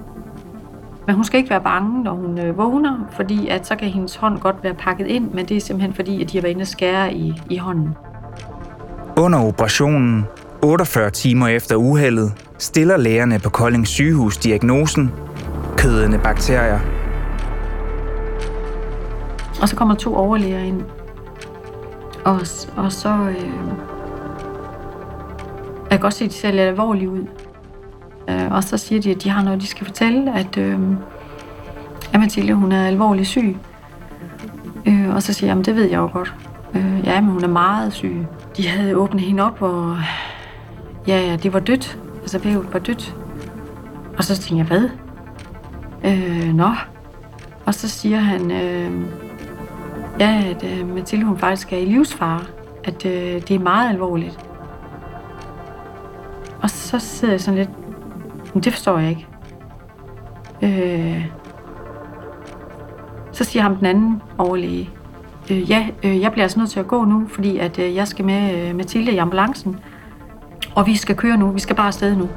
Men 1.08 1.16
hun 1.16 1.24
skal 1.24 1.38
ikke 1.38 1.50
være 1.50 1.62
bange, 1.62 2.04
når 2.04 2.14
hun 2.14 2.40
øh, 2.40 2.58
vågner, 2.58 3.08
fordi 3.12 3.48
at 3.48 3.68
så 3.68 3.76
kan 3.76 3.88
hendes 3.88 4.16
hånd 4.16 4.40
godt 4.40 4.56
være 4.64 4.74
pakket 4.74 5.08
ind, 5.08 5.32
men 5.32 5.46
det 5.46 5.58
er 5.58 5.62
simpelthen 5.62 5.94
fordi, 5.94 6.24
at 6.24 6.32
de 6.32 6.38
har 6.38 6.42
været 6.42 6.52
inde 6.52 6.64
og 6.64 6.68
skære 6.68 7.14
i, 7.14 7.42
i 7.50 7.58
hånden. 7.58 7.90
Under 9.18 9.40
operationen, 9.40 10.26
48 10.64 11.10
timer 11.10 11.48
efter 11.48 11.76
uheldet, 11.76 12.34
stiller 12.58 12.98
lægerne 12.98 13.40
på 13.40 13.50
Kolding 13.50 13.88
sygehus 13.88 14.38
diagnosen 14.38 15.12
kødende 15.78 16.20
bakterier. 16.20 16.80
Og 19.62 19.70
så 19.70 19.76
kommer 19.76 19.96
to 19.96 20.16
overlæger 20.16 20.60
ind. 20.60 20.82
Og, 22.26 22.40
og 22.78 22.92
så... 22.92 23.10
Øh, 23.10 23.46
jeg 25.82 25.92
kan 25.92 26.00
godt 26.00 26.14
se, 26.14 26.26
at 26.26 26.32
de 26.32 26.36
ser 26.36 26.52
lidt 26.52 26.62
alvorlige 26.62 27.10
ud. 27.10 27.28
Øh, 28.30 28.52
og 28.52 28.64
så 28.64 28.78
siger 28.78 29.02
de, 29.02 29.12
at 29.12 29.24
de 29.24 29.30
har 29.30 29.44
noget, 29.44 29.62
de 29.62 29.68
skal 29.68 29.86
fortælle, 29.86 30.36
at, 30.36 30.58
øh, 30.58 30.80
at 32.14 32.20
Mathilde, 32.20 32.54
hun 32.54 32.72
er 32.72 32.88
alvorligt 32.88 33.28
syg. 33.28 33.58
Øh, 34.86 35.16
og 35.16 35.24
så 35.24 35.34
siger 35.34 35.52
jeg, 35.52 35.60
at 35.60 35.66
det 35.66 35.76
ved 35.76 35.84
jeg 35.84 35.98
jo 35.98 36.10
godt. 36.14 36.36
Øh, 36.76 37.02
ja, 37.04 37.22
men 37.22 37.30
hun 37.30 37.44
er 37.44 37.48
meget 37.48 37.94
syg. 37.94 38.26
De 38.58 38.68
havde 38.68 38.96
åbnet 38.96 39.22
hende 39.22 39.44
op, 39.44 39.62
og 39.62 39.98
ja, 41.08 41.20
ja, 41.20 41.36
det 41.36 41.54
var 41.54 41.60
dødt. 41.60 42.00
Altså, 42.22 42.40
vævet 42.40 42.74
var 42.74 42.80
dødt. 42.80 43.16
Og 44.18 44.24
så 44.24 44.38
tænkte 44.38 44.58
jeg, 44.58 44.66
hvad? 44.66 44.90
Øh, 46.04 46.54
nå. 46.54 46.70
Og 47.66 47.74
så 47.74 47.90
siger 47.90 48.20
han, 48.20 48.52
øh, 48.52 48.92
ja, 50.20 50.44
at 50.50 50.64
øh, 50.64 50.96
Mathilde, 50.96 51.26
hun 51.26 51.38
faktisk 51.38 51.74
er 51.74 51.78
i 51.78 51.86
livsfare. 51.86 52.42
At 52.84 53.06
øh, 53.06 53.42
det 53.48 53.52
er 53.52 53.60
meget 53.60 53.90
alvorligt. 53.90 54.40
Og 56.62 56.70
så 56.70 57.00
sidder 57.00 57.34
jeg 57.34 57.42
sådan 57.42 57.58
lidt, 57.58 57.70
men 58.58 58.64
det 58.64 58.74
forstår 58.74 59.00
jeg 59.00 59.10
ikke. 59.10 59.28
Øh, 60.62 61.26
så 63.32 63.44
siger 63.44 63.64
ham 63.64 63.76
den 63.76 63.86
anden 63.86 64.22
overlæge, 64.38 64.90
øh, 65.52 65.70
ja, 65.70 65.88
øh, 66.04 66.22
jeg 66.22 66.32
bliver 66.32 66.44
altså 66.44 66.60
nødt 66.60 66.70
til 66.70 66.80
at 66.80 66.88
gå 66.88 67.06
nu, 67.06 67.28
fordi 67.30 67.58
at 67.58 67.80
øh, 67.80 67.96
jeg 67.96 68.08
skal 68.08 68.26
med 68.26 68.70
øh, 68.70 68.76
Mathilde 68.76 69.12
i 69.12 69.18
ambulancen, 69.18 69.80
og 70.76 70.88
vi 70.88 70.96
skal 70.96 71.16
køre 71.16 71.38
nu, 71.38 71.52
vi 71.52 71.60
skal 71.60 71.76
bare 71.76 71.88
afsted 71.88 72.16
nu. 72.16 72.30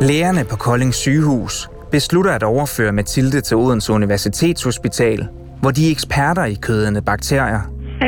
Lægerne 0.00 0.44
på 0.50 0.56
Kolding 0.56 0.94
sygehus 0.94 1.70
beslutter 1.90 2.32
at 2.32 2.42
overføre 2.42 2.92
Mathilde 2.92 3.40
til 3.40 3.56
Odense 3.56 3.92
Universitetshospital, 3.92 5.28
hvor 5.60 5.70
de 5.70 5.86
er 5.86 5.90
eksperter 5.90 6.44
i 6.44 6.54
kødende 6.54 7.02
bakterier. 7.02 7.60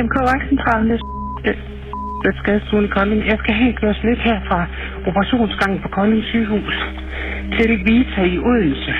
MK 0.04 0.14
Vagtcentralen, 0.14 0.90
det 0.90 1.00
det 2.24 2.32
skal 2.40 2.84
i 2.84 2.88
Kolding. 2.96 3.20
Jeg 3.32 3.38
skal 3.42 3.54
helt 3.54 3.76
køres 3.80 4.00
lidt 4.08 4.20
her 4.28 4.38
fra 4.48 4.60
operationsgangen 5.08 5.78
på 5.84 5.88
Kolding 5.88 6.24
sygehus 6.24 6.76
til 7.56 7.70
Vita 7.86 8.22
i 8.34 8.38
Odense. 8.38 8.92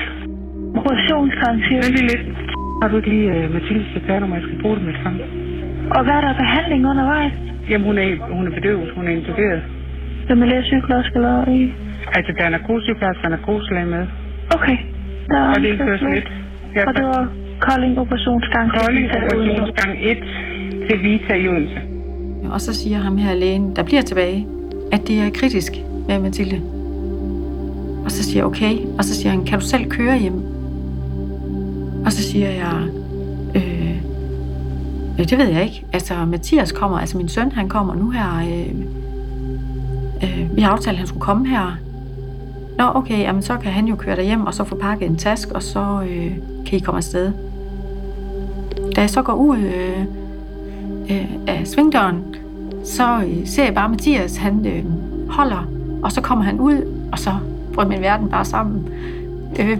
Operationsgang, 0.79 1.55
siger 1.67 1.81
du? 1.81 1.89
lidt. 2.11 2.23
Har 2.81 2.87
du 2.89 2.95
ikke 2.97 3.09
lige 3.15 3.27
uh, 3.35 3.53
Mathilde 3.53 3.85
Stefano, 3.91 4.25
jeg 4.35 4.43
skal 4.47 4.57
bruge 4.61 4.75
det 4.77 4.85
med 4.89 4.95
sammen? 5.03 5.21
Og 5.95 6.03
hvad 6.03 6.13
er 6.19 6.21
der 6.27 6.33
behandling 6.43 6.81
undervejs? 6.91 7.33
Jamen, 7.69 7.85
hun 7.87 7.97
er, 7.97 8.07
hun 8.37 8.47
er 8.47 8.53
bedøvet. 8.59 8.91
Hun 8.95 9.07
er 9.07 9.11
intuberet. 9.11 9.61
Så 10.27 10.35
man 10.35 10.49
lærer 10.49 10.63
sygeplejerske 10.63 11.15
eller 11.15 11.47
i? 11.59 11.73
Altså, 12.17 12.31
der 12.37 12.43
er 12.45 12.49
narkosesygeplejerske 12.49 13.23
og 13.23 13.29
narkoselag 13.29 13.87
med. 13.87 14.03
Okay. 14.55 14.77
Der 15.31 15.39
er 15.39 15.49
og 15.53 15.55
det 15.61 15.81
er 15.81 16.13
lidt. 16.15 16.29
Og 16.87 16.93
det 16.97 17.05
var 17.13 17.23
Kolding 17.67 17.99
operationsgang. 17.99 18.71
Kolding 18.79 19.05
operationsgang 19.15 19.91
1 20.01 20.17
til 20.87 21.03
Vita 21.03 21.33
i 21.35 21.47
Odense. 21.47 21.92
Og 22.51 22.61
så 22.61 22.73
siger 22.73 22.97
ham 22.97 23.17
her 23.17 23.33
lægen, 23.33 23.75
der 23.75 23.83
bliver 23.83 24.01
tilbage, 24.01 24.47
at 24.91 25.07
det 25.07 25.19
er 25.19 25.29
kritisk 25.29 25.73
med 26.07 26.19
Mathilde. 26.19 26.61
Og 28.05 28.11
så 28.11 28.23
siger 28.23 28.37
jeg, 28.37 28.45
okay. 28.45 28.77
Og 28.97 29.05
så 29.05 29.15
siger 29.15 29.31
han, 29.31 29.45
kan 29.45 29.59
du 29.59 29.65
selv 29.65 29.89
køre 29.89 30.17
hjem? 30.17 30.41
Og 32.05 32.11
så 32.11 32.23
siger 32.23 32.49
jeg, 32.49 32.87
øh, 33.55 34.01
det 35.17 35.37
ved 35.37 35.47
jeg 35.47 35.63
ikke. 35.63 35.85
Altså, 35.93 36.25
Mathias 36.25 36.71
kommer, 36.71 36.99
altså 36.99 37.17
min 37.17 37.29
søn, 37.29 37.51
han 37.51 37.69
kommer 37.69 37.95
nu 37.95 38.09
her. 38.09 38.37
Øh, 38.37 38.75
øh, 40.23 40.55
vi 40.55 40.61
har 40.61 40.71
aftalt, 40.71 40.93
at 40.93 40.97
han 40.97 41.07
skulle 41.07 41.21
komme 41.21 41.47
her. 41.47 41.77
Nå, 42.77 42.83
okay, 42.95 43.19
jamen 43.19 43.41
så 43.41 43.57
kan 43.57 43.71
han 43.71 43.85
jo 43.85 43.95
køre 43.95 44.15
dig 44.15 44.25
hjem 44.25 44.45
og 44.45 44.53
så 44.53 44.63
få 44.63 44.75
pakket 44.75 45.09
en 45.09 45.17
task, 45.17 45.51
og 45.51 45.63
så 45.63 46.03
øh, 46.09 46.31
kan 46.65 46.77
I 46.77 46.79
komme 46.79 46.97
afsted. 46.97 47.31
Da 48.95 49.01
jeg 49.01 49.09
så 49.09 49.21
går 49.21 49.33
ud 49.33 49.57
øh, 49.57 50.05
øh, 51.09 51.29
af 51.47 51.67
svingdøren, 51.67 52.35
så 52.83 53.17
øh, 53.27 53.47
ser 53.47 53.63
jeg 53.63 53.73
bare 53.73 53.89
Mathias, 53.89 54.37
han 54.37 54.65
øh, 54.65 54.83
holder, 55.29 55.67
og 56.03 56.11
så 56.11 56.21
kommer 56.21 56.43
han 56.43 56.59
ud, 56.59 57.07
og 57.11 57.19
så 57.19 57.31
brød 57.73 57.85
min 57.85 58.01
verden 58.01 58.29
bare 58.29 58.45
sammen. 58.45 58.89
Øh, 59.59 59.77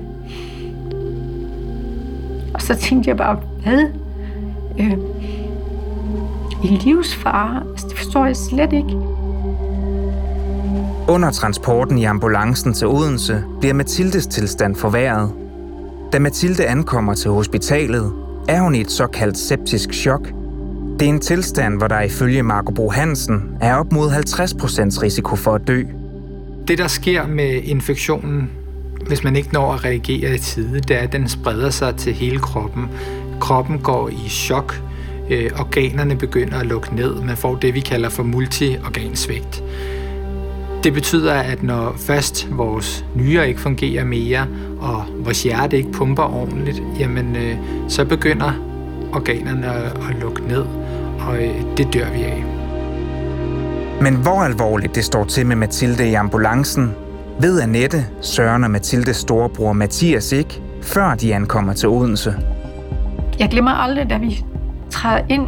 og 2.53 2.61
så 2.61 2.75
tænkte 2.75 3.09
jeg 3.09 3.17
bare, 3.17 3.39
hvad? 3.63 3.85
Øh, 4.79 4.97
I 6.63 6.67
livsfare? 6.67 7.63
Altså, 7.71 7.87
det 7.89 7.97
forstår 7.97 8.25
jeg 8.25 8.35
slet 8.35 8.73
ikke. 8.73 8.97
Under 11.07 11.31
transporten 11.31 11.97
i 11.97 12.03
ambulancen 12.03 12.73
til 12.73 12.87
Odense 12.87 13.43
bliver 13.59 13.73
Mathildes 13.73 14.27
tilstand 14.27 14.75
forværret. 14.75 15.31
Da 16.13 16.19
Mathilde 16.19 16.65
ankommer 16.65 17.13
til 17.13 17.31
hospitalet, 17.31 18.13
er 18.49 18.61
hun 18.61 18.75
i 18.75 18.81
et 18.81 18.91
såkaldt 18.91 19.37
septisk 19.37 19.93
chok. 19.93 20.42
Det 20.99 21.05
er 21.05 21.09
en 21.09 21.19
tilstand, 21.19 21.77
hvor 21.77 21.87
der 21.87 22.01
ifølge 22.01 22.43
Marco 22.43 22.71
Bro 22.71 22.89
Hansen 22.89 23.57
er 23.61 23.75
op 23.75 23.91
mod 23.91 24.09
50% 24.09 25.01
risiko 25.03 25.35
for 25.35 25.55
at 25.55 25.67
dø. 25.67 25.83
Det, 26.67 26.77
der 26.77 26.87
sker 26.87 27.27
med 27.27 27.61
infektionen, 27.63 28.51
hvis 29.07 29.23
man 29.23 29.35
ikke 29.35 29.53
når 29.53 29.73
at 29.73 29.85
reagere 29.85 30.35
i 30.35 30.37
tide, 30.37 30.79
det 30.79 30.97
er, 30.97 30.99
at 30.99 31.11
den 31.11 31.29
spreder 31.29 31.69
sig 31.69 31.95
til 31.95 32.13
hele 32.13 32.39
kroppen. 32.39 32.89
Kroppen 33.39 33.79
går 33.79 34.09
i 34.09 34.29
chok, 34.29 34.81
øh, 35.29 35.51
organerne 35.59 36.15
begynder 36.15 36.59
at 36.59 36.65
lukke 36.65 36.95
ned. 36.95 37.21
Man 37.21 37.37
får 37.37 37.55
det, 37.55 37.73
vi 37.73 37.79
kalder 37.79 38.09
for 38.09 38.23
multiorgansvigt. 38.23 39.63
Det 40.83 40.93
betyder, 40.93 41.33
at 41.33 41.63
når 41.63 41.95
først 41.97 42.47
vores 42.51 43.05
nyre 43.15 43.47
ikke 43.47 43.59
fungerer 43.59 44.05
mere, 44.05 44.47
og 44.79 45.03
vores 45.17 45.43
hjerte 45.43 45.77
ikke 45.77 45.91
pumper 45.91 46.23
ordentligt, 46.23 46.83
jamen 46.99 47.35
øh, 47.35 47.55
så 47.87 48.05
begynder 48.05 48.53
organerne 49.13 49.67
at 49.67 50.15
lukke 50.21 50.47
ned, 50.47 50.63
og 51.19 51.35
øh, 51.35 51.77
det 51.77 51.93
dør 51.93 52.09
vi 52.13 52.23
af. 52.23 52.43
Men 54.01 54.15
hvor 54.15 54.43
alvorligt 54.43 54.95
det 54.95 55.05
står 55.05 55.23
til 55.23 55.45
med 55.45 55.55
Mathilde 55.55 56.09
i 56.09 56.13
ambulancen, 56.13 56.95
ved 57.39 57.61
Annette, 57.61 58.05
Søren 58.21 58.63
og 58.63 58.71
Mathildes 58.71 59.17
storebror 59.17 59.73
Mathias 59.73 60.31
ikke, 60.31 60.61
før 60.81 61.15
de 61.15 61.35
ankommer 61.35 61.73
til 61.73 61.89
Odense. 61.89 62.35
Jeg 63.39 63.49
glemmer 63.49 63.71
aldrig, 63.71 64.09
da 64.09 64.17
vi 64.17 64.45
træder 64.89 65.25
ind 65.29 65.47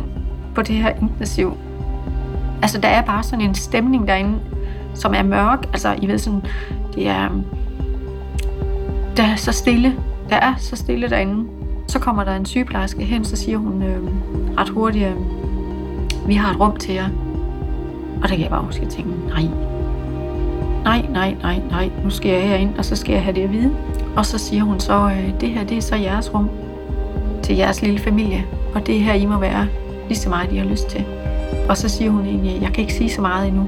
på 0.55 0.61
det 0.61 0.75
her 0.75 0.89
intensiv. 1.01 1.57
Altså, 2.61 2.81
der 2.81 2.87
er 2.87 3.01
bare 3.01 3.23
sådan 3.23 3.45
en 3.45 3.55
stemning 3.55 4.07
derinde, 4.07 4.39
som 4.93 5.13
er 5.13 5.23
mørk. 5.23 5.65
Altså, 5.73 5.95
I 6.01 6.07
ved 6.07 6.17
sådan, 6.17 6.41
det 6.95 7.07
er, 7.07 7.29
der 9.17 9.23
er 9.23 9.35
så 9.35 9.51
stille. 9.51 9.95
Der 10.29 10.35
er 10.35 10.53
så 10.57 10.75
stille 10.75 11.09
derinde. 11.09 11.49
Så 11.87 11.99
kommer 11.99 12.23
der 12.23 12.35
en 12.35 12.45
sygeplejerske 12.45 13.03
hen, 13.03 13.25
så 13.25 13.35
siger 13.35 13.57
hun 13.57 13.83
øh, 13.83 13.99
ret 14.57 14.69
hurtigt, 14.69 15.05
øh, 15.05 15.15
vi 16.27 16.33
har 16.35 16.53
et 16.53 16.59
rum 16.59 16.75
til 16.75 16.93
jer. 16.93 17.09
Og 18.23 18.29
der 18.29 18.35
kan 18.35 18.41
jeg 18.41 18.49
bare 18.49 18.63
huske 18.63 18.81
at 18.81 18.89
tænke, 18.89 19.09
nej, 19.27 19.43
nej, 20.83 21.05
nej, 21.09 21.35
nej, 21.41 21.61
nej, 21.69 21.89
nu 22.03 22.09
skal 22.09 22.31
jeg 22.31 22.41
herind, 22.41 22.77
og 22.77 22.85
så 22.85 22.95
skal 22.95 23.13
jeg 23.13 23.23
have 23.23 23.35
det 23.35 23.41
at 23.41 23.51
vide. 23.51 23.71
Og 24.15 24.25
så 24.25 24.37
siger 24.37 24.63
hun 24.63 24.79
så, 24.79 25.09
øh, 25.09 25.41
det 25.41 25.49
her 25.49 25.63
det 25.63 25.77
er 25.77 25.81
så 25.81 25.95
jeres 25.95 26.33
rum 26.33 26.49
til 27.43 27.55
jeres 27.55 27.81
lille 27.81 27.99
familie, 27.99 28.45
og 28.75 28.87
det 28.87 28.99
her 28.99 29.13
I 29.13 29.25
må 29.25 29.39
være 29.39 29.67
lige 30.07 30.17
så 30.17 30.29
meget, 30.29 30.51
I 30.51 30.57
har 30.57 30.65
lyst 30.65 30.87
til. 30.89 31.05
Og 31.69 31.77
så 31.77 31.89
siger 31.89 32.11
hun 32.11 32.25
egentlig, 32.25 32.61
jeg 32.61 32.69
kan 32.73 32.81
ikke 32.81 32.93
sige 32.93 33.09
så 33.09 33.21
meget 33.21 33.47
endnu. 33.47 33.67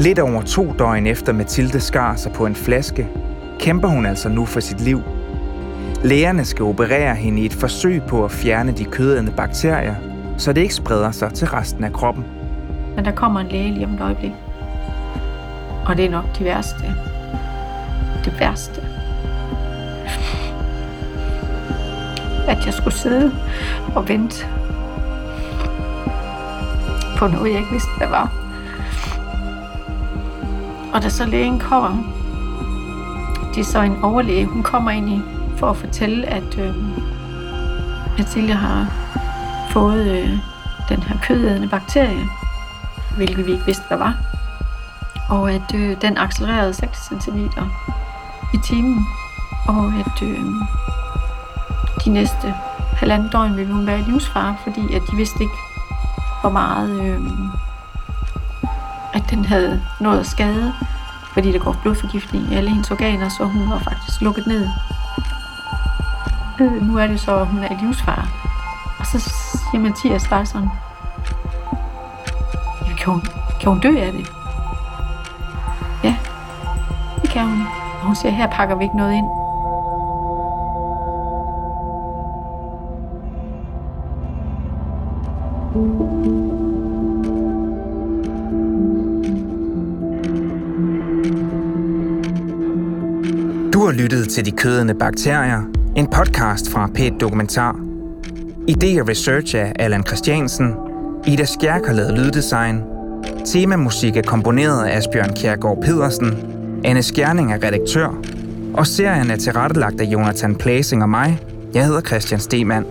Lidt 0.00 0.18
over 0.18 0.42
to 0.42 0.72
døgn 0.78 1.06
efter 1.06 1.32
Mathilde 1.32 1.80
skar 1.80 2.16
sig 2.16 2.32
på 2.32 2.46
en 2.46 2.54
flaske, 2.54 3.08
kæmper 3.58 3.88
hun 3.88 4.06
altså 4.06 4.28
nu 4.28 4.44
for 4.44 4.60
sit 4.60 4.80
liv. 4.80 5.00
Lægerne 6.04 6.44
skal 6.44 6.64
operere 6.64 7.14
hende 7.14 7.42
i 7.42 7.46
et 7.46 7.54
forsøg 7.54 8.02
på 8.02 8.24
at 8.24 8.30
fjerne 8.30 8.72
de 8.72 8.84
kødædende 8.84 9.32
bakterier, 9.36 9.94
så 10.38 10.52
det 10.52 10.60
ikke 10.60 10.74
spreder 10.74 11.10
sig 11.10 11.32
til 11.32 11.48
resten 11.48 11.84
af 11.84 11.92
kroppen. 11.92 12.24
Men 12.96 13.04
der 13.04 13.12
kommer 13.12 13.40
en 13.40 13.48
læge 13.48 13.74
lige 13.74 13.86
om 13.86 13.94
et 13.94 14.00
øjeblik. 14.00 14.32
Og 15.86 15.96
det 15.96 16.04
er 16.04 16.10
nok 16.10 16.38
det 16.38 16.44
værste. 16.44 16.94
Det 18.24 18.40
værste. 18.40 18.82
At 22.48 22.66
jeg 22.66 22.74
skulle 22.74 22.94
sidde 22.94 23.32
og 23.94 24.08
vente 24.08 24.46
på 27.16 27.26
noget, 27.26 27.50
jeg 27.50 27.58
ikke 27.58 27.70
vidste, 27.70 27.90
hvad 27.98 28.08
var. 28.08 28.32
Og 30.94 31.02
da 31.02 31.08
så 31.08 31.26
lægen 31.26 31.58
kommer, 31.58 32.12
det 33.54 33.60
er 33.60 33.64
så 33.64 33.80
en 33.80 33.96
overlæge, 34.02 34.44
hun 34.44 34.62
kommer 34.62 34.90
ind 34.90 35.08
i, 35.08 35.20
for 35.56 35.70
at 35.70 35.76
fortælle, 35.76 36.26
at 36.26 36.58
øh, 36.58 36.74
Mathilde 38.18 38.52
har 38.52 38.86
fået 39.76 40.06
øh, 40.06 40.38
den 40.88 41.02
her 41.02 41.16
kødædende 41.22 41.68
bakterie, 41.68 42.28
hvilket 43.16 43.46
vi 43.46 43.52
ikke 43.52 43.66
vidste, 43.66 43.84
hvad 43.88 43.98
var. 43.98 44.14
Og 45.28 45.52
at 45.52 45.74
øh, 45.74 46.00
den 46.00 46.18
accelererede 46.18 46.74
6 46.74 46.98
cm 46.98 47.38
i 48.54 48.58
timen, 48.64 49.06
og 49.68 49.92
at 49.98 50.22
øh, 50.22 50.44
de 52.04 52.10
næste 52.10 52.54
halvanden 52.96 53.28
døgn 53.28 53.56
ville 53.56 53.72
hun 53.72 53.86
være 53.86 54.00
i 54.00 54.02
livsfare, 54.02 54.56
fordi 54.64 54.94
at 54.94 55.02
de 55.10 55.16
vidste 55.16 55.42
ikke, 55.42 55.58
hvor 56.40 56.50
meget 56.50 57.00
øh, 57.00 57.20
at 59.14 59.22
den 59.30 59.44
havde 59.44 59.82
nået 60.00 60.20
at 60.20 60.26
skade, 60.26 60.74
fordi 61.32 61.52
der 61.52 61.58
går 61.58 61.76
blodforgiftning 61.82 62.52
i 62.52 62.54
alle 62.54 62.70
hendes 62.70 62.90
organer, 62.90 63.28
så 63.28 63.44
hun 63.44 63.70
var 63.70 63.78
faktisk 63.78 64.20
lukket 64.20 64.46
ned. 64.46 64.68
Øh, 66.60 66.82
nu 66.82 66.98
er 66.98 67.06
det 67.06 67.20
så, 67.20 67.36
at 67.36 67.46
hun 67.46 67.62
er 67.62 67.72
i 67.72 67.84
livsfare. 67.84 68.26
Og 68.98 69.06
så 69.06 69.45
siger 69.70 69.82
Mathias 69.82 70.28
bare 70.28 70.46
sådan, 70.46 70.68
ja, 72.86 72.94
kan, 72.98 73.12
hun, 73.12 73.22
kan 73.60 73.68
hun 73.68 73.80
dø 73.80 73.98
af 73.98 74.12
det? 74.12 74.26
Ja, 76.04 76.16
det 77.22 77.30
kan 77.30 77.42
hun. 77.42 77.66
Og 78.00 78.06
hun 78.06 78.16
siger, 78.16 78.32
her 78.32 78.46
pakker 78.46 78.74
vi 78.74 78.84
ikke 78.84 78.96
noget 78.96 79.12
ind. 79.12 79.26
Du 93.72 93.84
har 93.84 93.92
lyttet 93.92 94.28
til 94.28 94.44
De 94.44 94.50
Kødende 94.50 94.94
Bakterier, 94.94 95.62
en 95.96 96.06
podcast 96.06 96.70
fra 96.70 96.88
P1 96.98 97.18
Dokumentar. 97.18 97.85
Idé 98.68 99.00
og 99.00 99.08
research 99.08 99.56
af 99.56 99.72
Allan 99.78 100.06
Christiansen. 100.06 100.74
Ida 101.26 101.44
Skjærk 101.44 101.86
har 101.86 101.92
lavet 101.92 102.18
lyddesign. 102.18 102.82
Temamusik 103.44 104.16
er 104.16 104.22
komponeret 104.22 104.84
af 104.86 104.96
Asbjørn 104.96 105.34
Kjærgaard 105.34 105.82
Pedersen. 105.82 106.38
Anne 106.84 107.02
Skjerning 107.02 107.52
er 107.52 107.56
redaktør. 107.56 108.22
Og 108.74 108.86
serien 108.86 109.30
er 109.30 109.36
tilrettelagt 109.36 110.00
af 110.00 110.04
Jonathan 110.04 110.56
Plasing 110.56 111.02
og 111.02 111.08
mig. 111.08 111.38
Jeg 111.74 111.86
hedder 111.86 112.00
Christian 112.00 112.40
Stemann. 112.40 112.86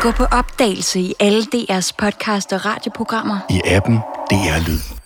Gå 0.00 0.10
på 0.10 0.24
opdagelse 0.24 1.00
i 1.00 1.14
alle 1.20 1.42
DR's 1.42 1.90
podcast 1.98 2.52
og 2.52 2.66
radioprogrammer. 2.66 3.38
I 3.50 3.60
appen 3.64 3.98
DR 4.30 4.68
Lyd. 4.68 4.97